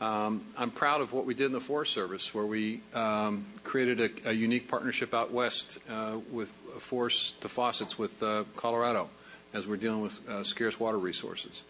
Um, 0.00 0.42
I'm 0.56 0.70
proud 0.70 1.02
of 1.02 1.12
what 1.12 1.26
we 1.26 1.34
did 1.34 1.46
in 1.46 1.52
the 1.52 1.60
Forest 1.60 1.92
Service, 1.92 2.34
where 2.34 2.46
we 2.46 2.80
um, 2.94 3.44
created 3.64 4.00
a, 4.00 4.30
a, 4.30 4.32
unique 4.32 4.66
partnership 4.66 5.12
out 5.12 5.30
west 5.30 5.78
uh, 5.90 6.18
with 6.32 6.48
Forest 6.78 7.38
to 7.42 7.48
Faucets 7.48 7.98
with 7.98 8.22
uh, 8.22 8.44
Colorado, 8.56 9.10
as 9.52 9.66
we're 9.66 9.76
dealing 9.76 10.00
with 10.00 10.28
uh, 10.28 10.42
scarce 10.44 10.78
water 10.78 10.98
resources. 10.98 11.62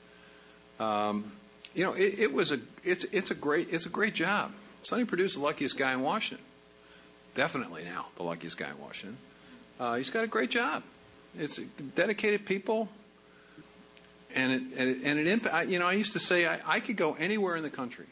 Um, 0.79 1.33
you 1.75 1.85
know, 1.85 1.93
it, 1.93 2.19
it, 2.19 2.33
was 2.33 2.53
a 2.53 2.61
it's 2.85 3.05
it's 3.05 3.31
a 3.31 3.35
great 3.35 3.73
it's 3.73 3.87
a 3.87 3.91
great 3.91 4.15
job. 4.15 4.53
Sonny 4.83 5.05
Perdue's 5.05 5.35
the 5.35 5.41
luckiest 5.41 5.79
guy 5.79 5.93
in 5.93 6.01
Washington. 6.01 6.45
Definitely 7.35 7.85
now 7.85 8.07
the 8.17 8.23
luckiest 8.23 8.59
guy 8.59 8.71
in 8.71 8.79
Washington. 8.81 9.19
Uh, 9.79 9.97
he's 9.97 10.11
got 10.11 10.25
a 10.25 10.27
great 10.27 10.51
job. 10.51 10.83
It's 11.39 11.59
dedicated 11.95 12.45
people, 12.45 12.89
and 14.35 14.53
it 14.53 14.63
and 14.77 14.91
it, 14.91 14.99
and 15.05 15.19
it 15.19 15.27
imp- 15.27 15.69
You 15.69 15.79
know, 15.79 15.87
I 15.87 15.93
used 15.93 16.13
to 16.15 16.19
say 16.19 16.47
I, 16.47 16.61
I 16.67 16.81
could 16.81 16.97
go 16.97 17.15
anywhere 17.15 17.57
in 17.57 17.63
the 17.63 17.71
country 17.71 18.07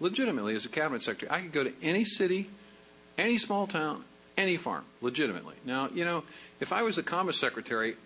legitimately 0.00 0.54
as 0.56 0.64
a 0.64 0.68
cabinet 0.68 1.02
secretary. 1.02 1.30
I 1.30 1.42
could 1.42 1.52
go 1.52 1.64
to 1.64 1.72
any 1.82 2.04
city, 2.04 2.48
any 3.18 3.36
small 3.36 3.66
town, 3.66 4.04
any 4.36 4.56
farm, 4.56 4.84
legitimately. 5.02 5.56
Now, 5.64 5.90
you 5.94 6.04
know, 6.04 6.24
if 6.58 6.72
I 6.72 6.82
was 6.82 6.96
a 6.96 7.02
commerce 7.02 7.38
secretary, 7.38 7.96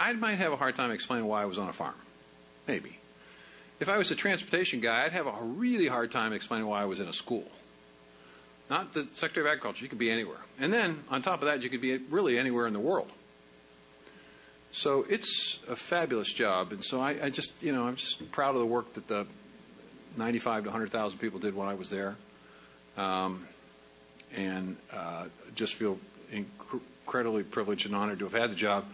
I 0.00 0.12
might 0.12 0.36
have 0.36 0.52
a 0.52 0.56
hard 0.56 0.74
time 0.74 0.90
explaining 0.90 1.26
why 1.26 1.42
I 1.42 1.46
was 1.46 1.58
on 1.58 1.68
a 1.68 1.72
farm. 1.72 1.94
Maybe. 2.66 2.98
If 3.80 3.88
I 3.88 3.98
was 3.98 4.10
a 4.10 4.16
transportation 4.16 4.80
guy, 4.80 5.04
I'd 5.04 5.12
have 5.12 5.26
a 5.26 5.32
really 5.42 5.86
hard 5.86 6.10
time 6.10 6.32
explaining 6.32 6.66
why 6.66 6.82
I 6.82 6.84
was 6.84 7.00
in 7.00 7.08
a 7.08 7.12
school. 7.12 7.44
Not 8.68 8.92
the 8.92 9.08
Secretary 9.12 9.46
of 9.46 9.52
Agriculture, 9.52 9.84
you 9.84 9.88
could 9.88 9.98
be 9.98 10.10
anywhere. 10.10 10.40
And 10.60 10.72
then, 10.72 11.02
on 11.08 11.22
top 11.22 11.40
of 11.40 11.46
that, 11.46 11.62
you 11.62 11.70
could 11.70 11.80
be 11.80 11.96
really 11.96 12.38
anywhere 12.38 12.66
in 12.66 12.72
the 12.72 12.80
world. 12.80 13.10
So 14.72 15.06
it's 15.08 15.58
a 15.68 15.76
fabulous 15.76 16.32
job. 16.32 16.72
And 16.72 16.84
so 16.84 17.00
I, 17.00 17.16
I 17.22 17.30
just, 17.30 17.62
you 17.62 17.72
know, 17.72 17.84
I'm 17.84 17.96
just 17.96 18.30
proud 18.32 18.54
of 18.54 18.60
the 18.60 18.66
work 18.66 18.92
that 18.94 19.08
the 19.08 19.26
95 20.16 20.64
to 20.64 20.70
100,000 20.70 21.18
people 21.18 21.38
did 21.38 21.54
when 21.54 21.68
I 21.68 21.74
was 21.74 21.88
there. 21.88 22.16
Um, 22.96 23.46
and 24.36 24.76
uh, 24.92 25.26
just 25.54 25.76
feel 25.76 25.98
inc- 26.32 26.46
incredibly 27.06 27.44
privileged 27.44 27.86
and 27.86 27.94
honored 27.94 28.18
to 28.18 28.26
have 28.26 28.34
had 28.34 28.50
the 28.50 28.56
job. 28.56 28.84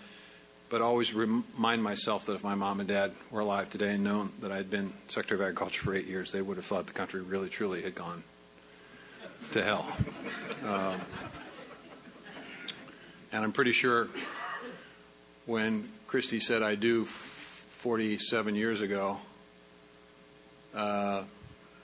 But 0.75 0.83
always 0.83 1.15
remind 1.15 1.85
myself 1.85 2.27
that 2.27 2.33
if 2.33 2.43
my 2.43 2.57
mom 2.57 2.81
and 2.81 2.89
dad 2.89 3.13
were 3.31 3.39
alive 3.39 3.71
today 3.71 3.95
and 3.95 4.03
known 4.03 4.33
that 4.41 4.51
I 4.51 4.57
had 4.57 4.71
been 4.71 4.93
Secretary 5.07 5.39
of 5.39 5.43
Agriculture 5.43 5.81
for 5.81 5.95
eight 5.95 6.07
years, 6.07 6.33
they 6.33 6.43
would 6.43 6.57
have 6.57 6.67
thought 6.67 6.89
the 6.89 6.93
country 6.93 7.21
really, 7.21 7.49
truly 7.49 7.81
had 7.81 7.95
gone 7.95 8.25
to 9.53 9.63
hell. 9.63 9.87
Um, 10.67 11.01
and 13.31 13.45
I'm 13.45 13.53
pretty 13.53 13.71
sure 13.71 14.09
when 15.47 15.89
Christie 16.09 16.41
said 16.41 16.65
I 16.65 16.75
do 16.75 17.05
47 17.05 18.57
years 18.57 18.81
ago, 18.81 19.19
uh, 20.75 21.23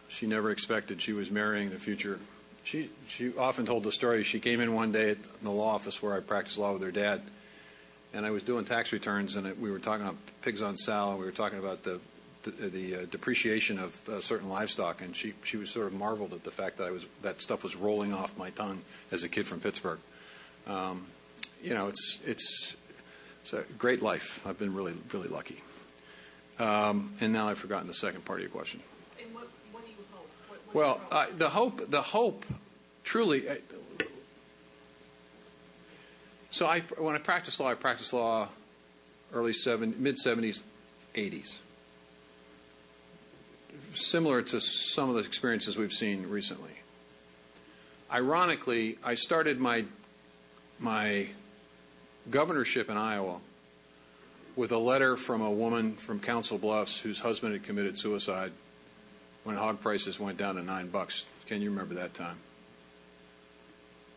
she 0.09 0.27
never 0.27 0.51
expected 0.51 1.01
she 1.01 1.13
was 1.13 1.31
marrying 1.31 1.71
the 1.71 1.79
future. 1.79 2.19
She 2.65 2.91
she 3.07 3.37
often 3.37 3.67
told 3.67 3.85
the 3.85 3.93
story. 3.93 4.25
She 4.25 4.41
came 4.41 4.61
in 4.61 4.75
one 4.75 4.91
day 4.91 5.11
at 5.11 5.23
the 5.43 5.51
law 5.53 5.77
office 5.77 6.03
where 6.03 6.13
I 6.13 6.19
practiced 6.19 6.59
law 6.59 6.73
with 6.73 6.83
her 6.83 6.91
dad, 6.91 7.23
and 8.13 8.27
I 8.27 8.31
was 8.31 8.43
doing 8.43 8.65
tax 8.65 8.93
returns, 8.93 9.37
and 9.37 9.47
it, 9.47 9.59
we 9.59 9.71
were 9.71 9.79
talking 9.79 10.05
about 10.05 10.17
pigs 10.43 10.63
on 10.63 10.77
sow, 10.77 11.11
and 11.11 11.19
we 11.19 11.25
were 11.25 11.33
talking 11.33 11.59
about 11.59 11.83
the 11.83 12.01
the, 12.43 12.51
the 12.51 12.95
uh, 12.97 12.99
depreciation 13.11 13.79
of 13.79 14.09
uh, 14.09 14.21
certain 14.21 14.49
livestock, 14.49 15.03
and 15.03 15.15
she 15.15 15.35
she 15.45 15.57
was 15.57 15.71
sort 15.71 15.87
of 15.87 15.93
marveled 15.93 16.33
at 16.33 16.45
the 16.45 16.51
fact 16.51 16.79
that 16.79 16.87
I 16.87 16.91
was 16.91 17.07
that 17.23 17.41
stuff 17.43 17.63
was 17.63 17.77
rolling 17.77 18.13
off 18.13 18.37
my 18.39 18.51
tongue 18.51 18.81
as 19.13 19.23
a 19.25 19.29
kid 19.29 19.47
from 19.47 19.61
Pittsburgh. 19.61 19.99
Um, 20.67 21.07
you 21.63 21.75
know, 21.75 21.89
it's 21.89 22.19
it's 22.25 22.77
it's 23.43 23.53
a 23.53 23.63
great 23.79 24.03
life. 24.03 24.47
I've 24.47 24.59
been 24.59 24.75
really 24.75 24.95
really 25.13 25.29
lucky. 25.29 25.63
Um, 26.59 27.15
and 27.21 27.33
now 27.33 27.49
I've 27.49 27.59
forgotten 27.59 27.89
the 27.89 27.95
second 27.95 28.27
part 28.27 28.41
of 28.41 28.43
your 28.43 28.51
question. 28.51 28.81
And 29.19 29.35
What, 29.35 29.49
what 29.73 29.83
do 29.83 29.91
you 29.91 29.97
hope? 30.13 30.29
What, 30.49 30.75
well, 30.75 31.01
uh, 31.11 31.27
the 31.35 31.49
hope, 31.49 31.91
the 31.91 32.03
hope, 32.03 32.45
truly. 33.03 33.49
So 36.51 36.67
I, 36.67 36.81
when 36.99 37.15
I 37.15 37.19
practiced 37.19 37.61
law, 37.61 37.69
I 37.69 37.75
practiced 37.75 38.13
law 38.13 38.49
early 39.33 39.53
seven, 39.53 39.95
mid 39.99 40.19
seventies, 40.19 40.63
eighties. 41.15 41.61
Similar 43.95 44.43
to 44.43 44.61
some 44.61 45.09
of 45.09 45.15
the 45.15 45.23
experiences 45.23 45.77
we've 45.77 45.93
seen 45.93 46.29
recently. 46.29 46.71
Ironically, 48.13 48.99
I 49.05 49.15
started 49.15 49.61
my 49.61 49.85
my 50.79 51.29
governorship 52.31 52.91
in 52.91 52.97
Iowa 52.97 53.41
with 54.57 54.73
a 54.73 54.79
letter 54.79 55.17
from 55.17 55.41
a 55.43 55.51
woman 55.51 55.93
from 55.95 56.21
Council 56.21 56.59
Bluffs 56.59 56.99
whose 57.01 57.21
husband 57.21 57.53
had 57.53 57.63
committed 57.63 57.97
suicide 57.99 58.53
when 59.45 59.57
hog 59.57 59.81
prices 59.81 60.19
went 60.19 60.37
down 60.39 60.57
to 60.57 60.63
nine 60.63 60.89
bucks. 60.89 61.25
Can 61.47 61.63
you 61.63 61.71
remember 61.71 61.95
that 61.95 62.15
time? 62.15 62.37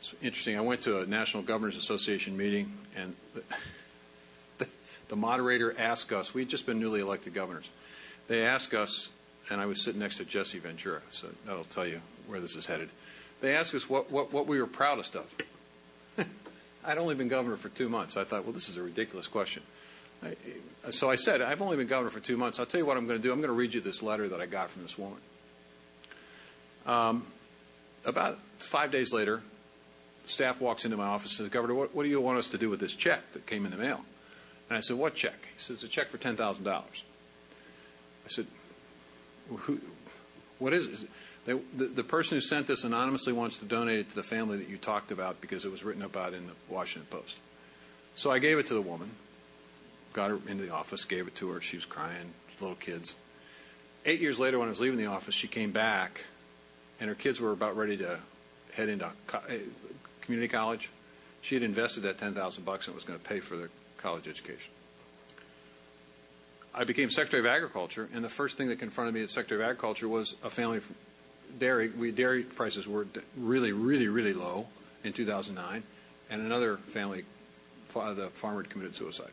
It's 0.03 0.13
interesting. 0.21 0.57
I 0.57 0.61
went 0.61 0.81
to 0.81 0.99
a 0.99 1.05
National 1.05 1.43
Governors 1.43 1.77
Association 1.77 2.35
meeting, 2.35 2.73
and 2.97 3.15
the, 3.33 4.67
the, 5.07 5.15
moderator 5.15 5.73
asked 5.79 6.11
us, 6.11 6.33
we'd 6.33 6.49
just 6.49 6.65
been 6.65 6.77
newly 6.77 6.99
elected 6.99 7.33
governors. 7.33 7.69
They 8.27 8.45
asked 8.45 8.73
us, 8.73 9.09
and 9.49 9.61
I 9.61 9.65
was 9.65 9.81
sitting 9.81 10.01
next 10.01 10.17
to 10.17 10.25
Jesse 10.25 10.59
Ventura, 10.59 10.99
so 11.11 11.27
that'll 11.45 11.63
tell 11.63 11.87
you 11.87 12.01
where 12.27 12.41
this 12.41 12.53
is 12.57 12.65
headed. 12.65 12.89
They 13.39 13.55
asked 13.55 13.73
us 13.73 13.89
what, 13.89 14.11
what, 14.11 14.33
what 14.33 14.45
we 14.45 14.59
were 14.59 14.67
proudest 14.67 15.15
of. 15.15 15.33
I'd 16.85 16.97
only 16.97 17.15
been 17.15 17.29
governor 17.29 17.55
for 17.55 17.69
two 17.69 17.87
months. 17.87 18.17
I 18.17 18.25
thought, 18.25 18.43
well, 18.43 18.51
this 18.51 18.67
is 18.67 18.75
a 18.75 18.83
ridiculous 18.83 19.27
question 19.27 19.63
so 20.89 21.09
I 21.09 21.15
said, 21.15 21.41
I've 21.41 21.61
only 21.61 21.77
been 21.77 21.87
governor 21.87 22.09
for 22.09 22.19
two 22.19 22.37
months. 22.37 22.59
I'll 22.59 22.65
tell 22.65 22.79
you 22.79 22.85
what 22.85 22.97
I'm 22.97 23.07
going 23.07 23.19
to 23.19 23.23
do. 23.23 23.31
I'm 23.31 23.39
going 23.39 23.49
to 23.49 23.55
read 23.55 23.73
you 23.73 23.81
this 23.81 24.01
letter 24.01 24.27
that 24.29 24.39
I 24.39 24.45
got 24.45 24.69
from 24.69 24.83
this 24.83 24.97
woman. 24.97 25.19
Um, 26.85 27.25
about 28.05 28.39
five 28.59 28.91
days 28.91 29.13
later, 29.13 29.41
staff 30.25 30.61
walks 30.61 30.85
into 30.85 30.97
my 30.97 31.05
office 31.05 31.31
and 31.31 31.45
says, 31.45 31.49
Governor, 31.49 31.75
what, 31.75 31.93
what, 31.95 32.03
do 32.03 32.09
you 32.09 32.21
want 32.21 32.37
us 32.37 32.49
to 32.49 32.57
do 32.57 32.69
with 32.69 32.79
this 32.79 32.95
check 32.95 33.19
that 33.33 33.45
came 33.45 33.65
in 33.65 33.71
the 33.71 33.77
mail? 33.77 34.03
And 34.69 34.77
I 34.77 34.81
said, 34.81 34.97
What 34.97 35.15
check? 35.15 35.49
He 35.55 35.61
says, 35.61 35.83
A 35.83 35.87
check 35.87 36.07
for 36.07 36.17
$10,000. 36.17 36.67
I 36.67 36.83
said, 38.27 38.47
who, 39.49 39.79
What 40.59 40.73
is 40.73 41.03
it? 41.03 41.09
They, 41.45 41.53
the, 41.75 41.85
the 41.85 42.03
person 42.03 42.37
who 42.37 42.41
sent 42.41 42.67
this 42.67 42.83
anonymously 42.83 43.33
wants 43.33 43.57
to 43.57 43.65
donate 43.65 43.99
it 43.99 44.09
to 44.09 44.15
the 44.15 44.23
family 44.23 44.57
that 44.57 44.69
you 44.69 44.77
talked 44.77 45.11
about 45.11 45.41
because 45.41 45.65
it 45.65 45.71
was 45.71 45.83
written 45.83 46.01
about 46.01 46.33
in 46.33 46.47
the 46.47 46.53
Washington 46.69 47.07
Post. 47.09 47.37
So 48.15 48.31
I 48.31 48.39
gave 48.39 48.59
it 48.59 48.67
to 48.67 48.73
the 48.73 48.81
woman 48.81 49.11
got 50.13 50.29
her 50.29 50.39
into 50.47 50.63
the 50.63 50.73
office, 50.73 51.03
gave 51.03 51.27
it 51.27 51.35
to 51.35 51.49
her. 51.49 51.59
She 51.59 51.75
was 51.75 51.85
crying, 51.85 52.33
little 52.61 52.75
kids. 52.75 53.15
Eight 54.05 54.21
years 54.21 54.39
later, 54.39 54.59
when 54.59 54.67
I 54.67 54.69
was 54.69 54.79
leaving 54.79 54.97
the 54.97 55.07
office, 55.07 55.33
she 55.33 55.47
came 55.47 55.71
back, 55.71 56.25
and 56.99 57.09
her 57.09 57.15
kids 57.15 57.41
were 57.41 57.51
about 57.51 57.75
ready 57.75 57.97
to 57.97 58.19
head 58.73 58.89
into 58.89 59.09
community 60.23 60.47
college. 60.47 60.89
She 61.41 61.55
had 61.55 61.63
invested 61.63 62.03
that 62.03 62.17
ten 62.17 62.33
thousand 62.33 62.63
bucks 62.65 62.87
and 62.87 62.95
was 62.95 63.03
going 63.03 63.19
to 63.19 63.25
pay 63.25 63.39
for 63.39 63.55
their 63.55 63.69
college 63.97 64.27
education. 64.27 64.71
I 66.75 66.85
became 66.85 67.09
Secretary 67.09 67.39
of 67.39 67.45
Agriculture, 67.45 68.09
and 68.13 68.25
the 68.25 68.29
first 68.29 68.57
thing 68.57 68.69
that 68.69 68.79
confronted 68.79 69.13
me 69.13 69.21
as 69.21 69.31
Secretary 69.31 69.61
of 69.61 69.69
Agriculture 69.69 70.07
was 70.07 70.35
a 70.43 70.49
family 70.49 70.81
dairy. 71.59 71.89
We 71.89 72.11
dairy 72.11 72.43
prices 72.43 72.87
were 72.87 73.05
really, 73.37 73.71
really, 73.71 74.07
really 74.07 74.33
low 74.33 74.67
in 75.03 75.13
2009, 75.13 75.83
and 76.29 76.41
another 76.41 76.77
family, 76.77 77.25
the 77.93 78.29
farmer, 78.33 78.63
committed 78.63 78.95
suicide. 78.95 79.31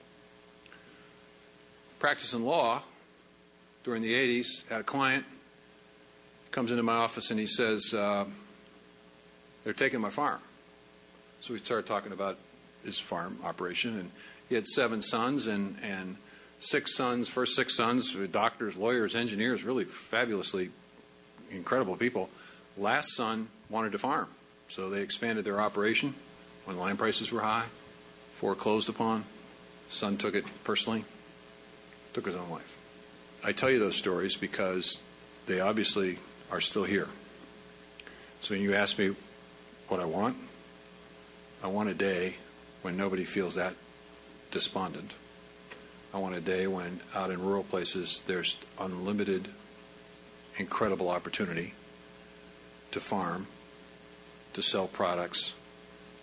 Practicing 1.98 2.44
law 2.44 2.83
during 3.85 4.03
the 4.03 4.12
80s, 4.12 4.68
had 4.68 4.81
a 4.81 4.85
client 4.85 5.24
comes 6.50 6.70
into 6.70 6.83
my 6.83 6.94
office 6.94 7.31
and 7.31 7.38
he 7.38 7.46
says, 7.46 7.94
uh, 7.94 8.26
"They're 9.64 9.72
taking 9.72 10.00
my 10.00 10.11
farm." 10.11 10.40
So 11.40 11.55
we 11.55 11.59
started 11.61 11.87
talking 11.87 12.12
about 12.12 12.37
his 12.85 12.98
farm 12.98 13.38
operation, 13.42 13.98
and 13.98 14.11
he 14.48 14.55
had 14.55 14.66
seven 14.66 15.03
sons 15.03 15.46
and 15.46 15.76
and 15.83 16.16
six 16.61 16.94
sons, 16.94 17.29
first 17.29 17.57
six 17.57 17.74
sons, 17.74 18.14
doctors, 18.31 18.76
lawyers, 18.76 19.14
engineers, 19.14 19.64
really 19.64 19.85
fabulously 19.85 20.70
incredible 21.50 21.96
people. 21.96 22.29
Last 22.76 23.14
son 23.16 23.48
wanted 23.70 23.92
to 23.92 23.98
farm, 23.98 24.29
so 24.68 24.90
they 24.90 25.03
expanded 25.03 25.44
their 25.44 25.61
operation 25.61 26.14
when 26.66 26.79
land 26.79 26.98
prices 26.98 27.33
were 27.33 27.40
high, 27.40 27.66
foreclosed 28.35 28.88
upon. 28.88 29.24
Son 29.88 30.16
took 30.16 30.35
it 30.35 30.44
personally, 30.62 31.05
took 32.12 32.26
his 32.26 32.37
own 32.37 32.50
life. 32.50 32.79
I 33.42 33.53
tell 33.53 33.70
you 33.70 33.79
those 33.79 33.96
stories 33.96 34.37
because 34.37 35.00
they 35.46 35.61
obviously 35.61 36.18
are 36.53 36.61
still 36.61 36.85
here. 36.85 37.09
So 38.42 38.55
when 38.55 38.62
you 38.62 38.74
ask 38.74 38.98
me 38.98 39.14
what 39.88 40.00
I 40.00 40.05
want, 40.05 40.37
I 41.62 41.68
want 41.68 41.90
a 41.90 41.94
day 41.94 42.37
when 42.81 42.96
nobody 42.96 43.25
feels 43.25 43.57
that 43.57 43.75
despondent. 44.51 45.14
I 46.14 46.18
want 46.18 46.35
a 46.35 46.40
day 46.40 46.66
when 46.66 47.01
out 47.14 47.31
in 47.31 47.42
rural 47.42 47.62
places 47.62 48.23
there's 48.27 48.57
unlimited, 48.79 49.49
incredible 50.57 51.11
opportunity 51.11 51.75
to 52.92 53.01
farm, 53.01 53.46
to 54.55 54.62
sell 54.62 54.87
products 54.87 55.53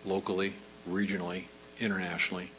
locally, 0.05 0.53
regionally, 0.89 1.43
internationally, 1.79 2.49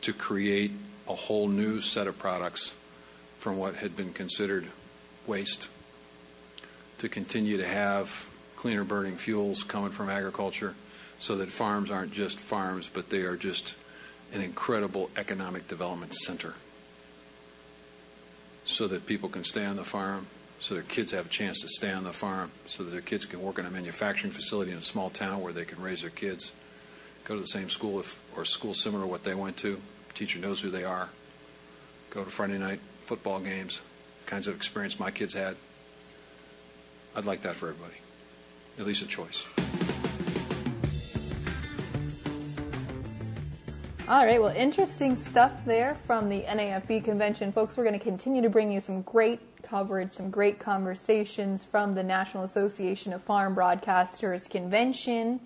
to 0.00 0.14
create 0.14 0.72
a 1.08 1.14
whole 1.14 1.46
new 1.46 1.80
set 1.82 2.06
of 2.06 2.18
products 2.18 2.74
from 3.38 3.58
what 3.58 3.76
had 3.76 3.94
been 3.94 4.12
considered 4.14 4.66
waste, 5.26 5.68
to 6.96 7.08
continue 7.08 7.58
to 7.58 7.66
have 7.66 8.30
cleaner 8.56 8.82
burning 8.82 9.16
fuels 9.16 9.62
coming 9.62 9.90
from 9.90 10.08
agriculture 10.08 10.74
so 11.18 11.36
that 11.36 11.50
farms 11.50 11.90
aren't 11.90 12.12
just 12.12 12.38
farms, 12.38 12.88
but 12.92 13.10
they 13.10 13.22
are 13.22 13.36
just 13.36 13.74
an 14.32 14.40
incredible 14.40 15.10
economic 15.16 15.66
development 15.68 16.14
center. 16.14 16.54
So 18.64 18.86
that 18.88 19.06
people 19.06 19.28
can 19.28 19.44
stay 19.44 19.64
on 19.64 19.76
the 19.76 19.84
farm, 19.84 20.26
so 20.60 20.74
their 20.74 20.82
kids 20.82 21.10
have 21.12 21.26
a 21.26 21.28
chance 21.28 21.60
to 21.62 21.68
stay 21.68 21.90
on 21.90 22.04
the 22.04 22.12
farm, 22.12 22.50
so 22.66 22.84
that 22.84 22.90
their 22.90 23.00
kids 23.00 23.24
can 23.24 23.42
work 23.42 23.58
in 23.58 23.66
a 23.66 23.70
manufacturing 23.70 24.32
facility 24.32 24.72
in 24.72 24.78
a 24.78 24.82
small 24.82 25.10
town 25.10 25.40
where 25.40 25.52
they 25.52 25.64
can 25.64 25.82
raise 25.82 26.02
their 26.02 26.10
kids, 26.10 26.52
go 27.24 27.34
to 27.34 27.40
the 27.40 27.46
same 27.46 27.68
school 27.68 27.98
if, 28.00 28.20
or 28.36 28.44
school 28.44 28.74
similar 28.74 29.04
to 29.04 29.08
what 29.08 29.24
they 29.24 29.34
went 29.34 29.56
to. 29.58 29.80
Teacher 30.14 30.38
knows 30.38 30.60
who 30.60 30.70
they 30.70 30.84
are. 30.84 31.08
Go 32.10 32.24
to 32.24 32.30
Friday 32.30 32.58
night 32.58 32.80
football 33.06 33.40
games, 33.40 33.80
kinds 34.26 34.46
of 34.46 34.54
experience 34.54 35.00
my 35.00 35.10
kids 35.10 35.34
had. 35.34 35.56
I'd 37.16 37.24
like 37.24 37.42
that 37.42 37.56
for 37.56 37.70
everybody, 37.70 37.96
at 38.78 38.86
least 38.86 39.02
a 39.02 39.06
choice. 39.06 39.46
All 44.08 44.24
right, 44.24 44.40
well, 44.40 44.56
interesting 44.56 45.16
stuff 45.16 45.66
there 45.66 45.94
from 46.06 46.30
the 46.30 46.40
NAFB 46.40 47.04
convention. 47.04 47.52
Folks, 47.52 47.76
we're 47.76 47.84
going 47.84 47.98
to 47.98 48.02
continue 48.02 48.40
to 48.40 48.48
bring 48.48 48.70
you 48.70 48.80
some 48.80 49.02
great 49.02 49.38
coverage, 49.62 50.12
some 50.12 50.30
great 50.30 50.58
conversations 50.58 51.62
from 51.62 51.94
the 51.94 52.02
National 52.02 52.44
Association 52.44 53.12
of 53.12 53.22
Farm 53.22 53.54
Broadcasters 53.54 54.48
convention. 54.48 55.40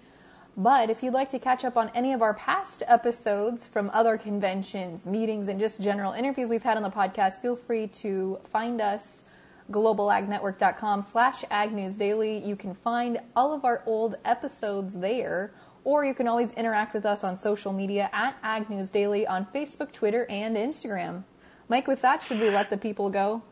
But 0.56 0.90
if 0.90 1.02
you'd 1.02 1.12
like 1.12 1.30
to 1.30 1.40
catch 1.40 1.64
up 1.64 1.76
on 1.76 1.90
any 1.92 2.12
of 2.12 2.22
our 2.22 2.34
past 2.34 2.84
episodes 2.86 3.66
from 3.66 3.90
other 3.92 4.16
conventions, 4.16 5.08
meetings, 5.08 5.48
and 5.48 5.58
just 5.58 5.82
general 5.82 6.12
interviews 6.12 6.48
we've 6.48 6.62
had 6.62 6.76
on 6.76 6.84
the 6.84 6.90
podcast, 6.90 7.42
feel 7.42 7.56
free 7.56 7.88
to 7.88 8.38
find 8.52 8.80
us 8.80 9.24
globalagnetwork.com 9.72 11.02
slash 11.02 11.42
agnewsdaily. 11.50 12.46
You 12.46 12.54
can 12.54 12.74
find 12.74 13.18
all 13.34 13.52
of 13.52 13.64
our 13.64 13.82
old 13.86 14.18
episodes 14.24 15.00
there 15.00 15.50
or 15.84 16.04
you 16.04 16.14
can 16.14 16.28
always 16.28 16.52
interact 16.52 16.94
with 16.94 17.04
us 17.04 17.24
on 17.24 17.36
social 17.36 17.72
media 17.72 18.08
at 18.12 18.36
Ag 18.42 18.70
News 18.70 18.90
Daily 18.90 19.26
on 19.26 19.46
Facebook, 19.54 19.92
Twitter, 19.92 20.26
and 20.30 20.56
Instagram. 20.56 21.24
Mike, 21.68 21.86
with 21.86 22.02
that, 22.02 22.22
should 22.22 22.40
we 22.40 22.50
let 22.50 22.70
the 22.70 22.76
people 22.76 23.10
go? 23.10 23.42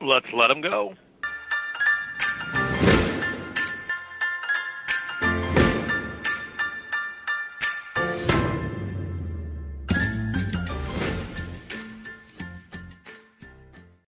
Let's 0.00 0.26
let 0.34 0.48
them 0.48 0.60
go. 0.60 0.94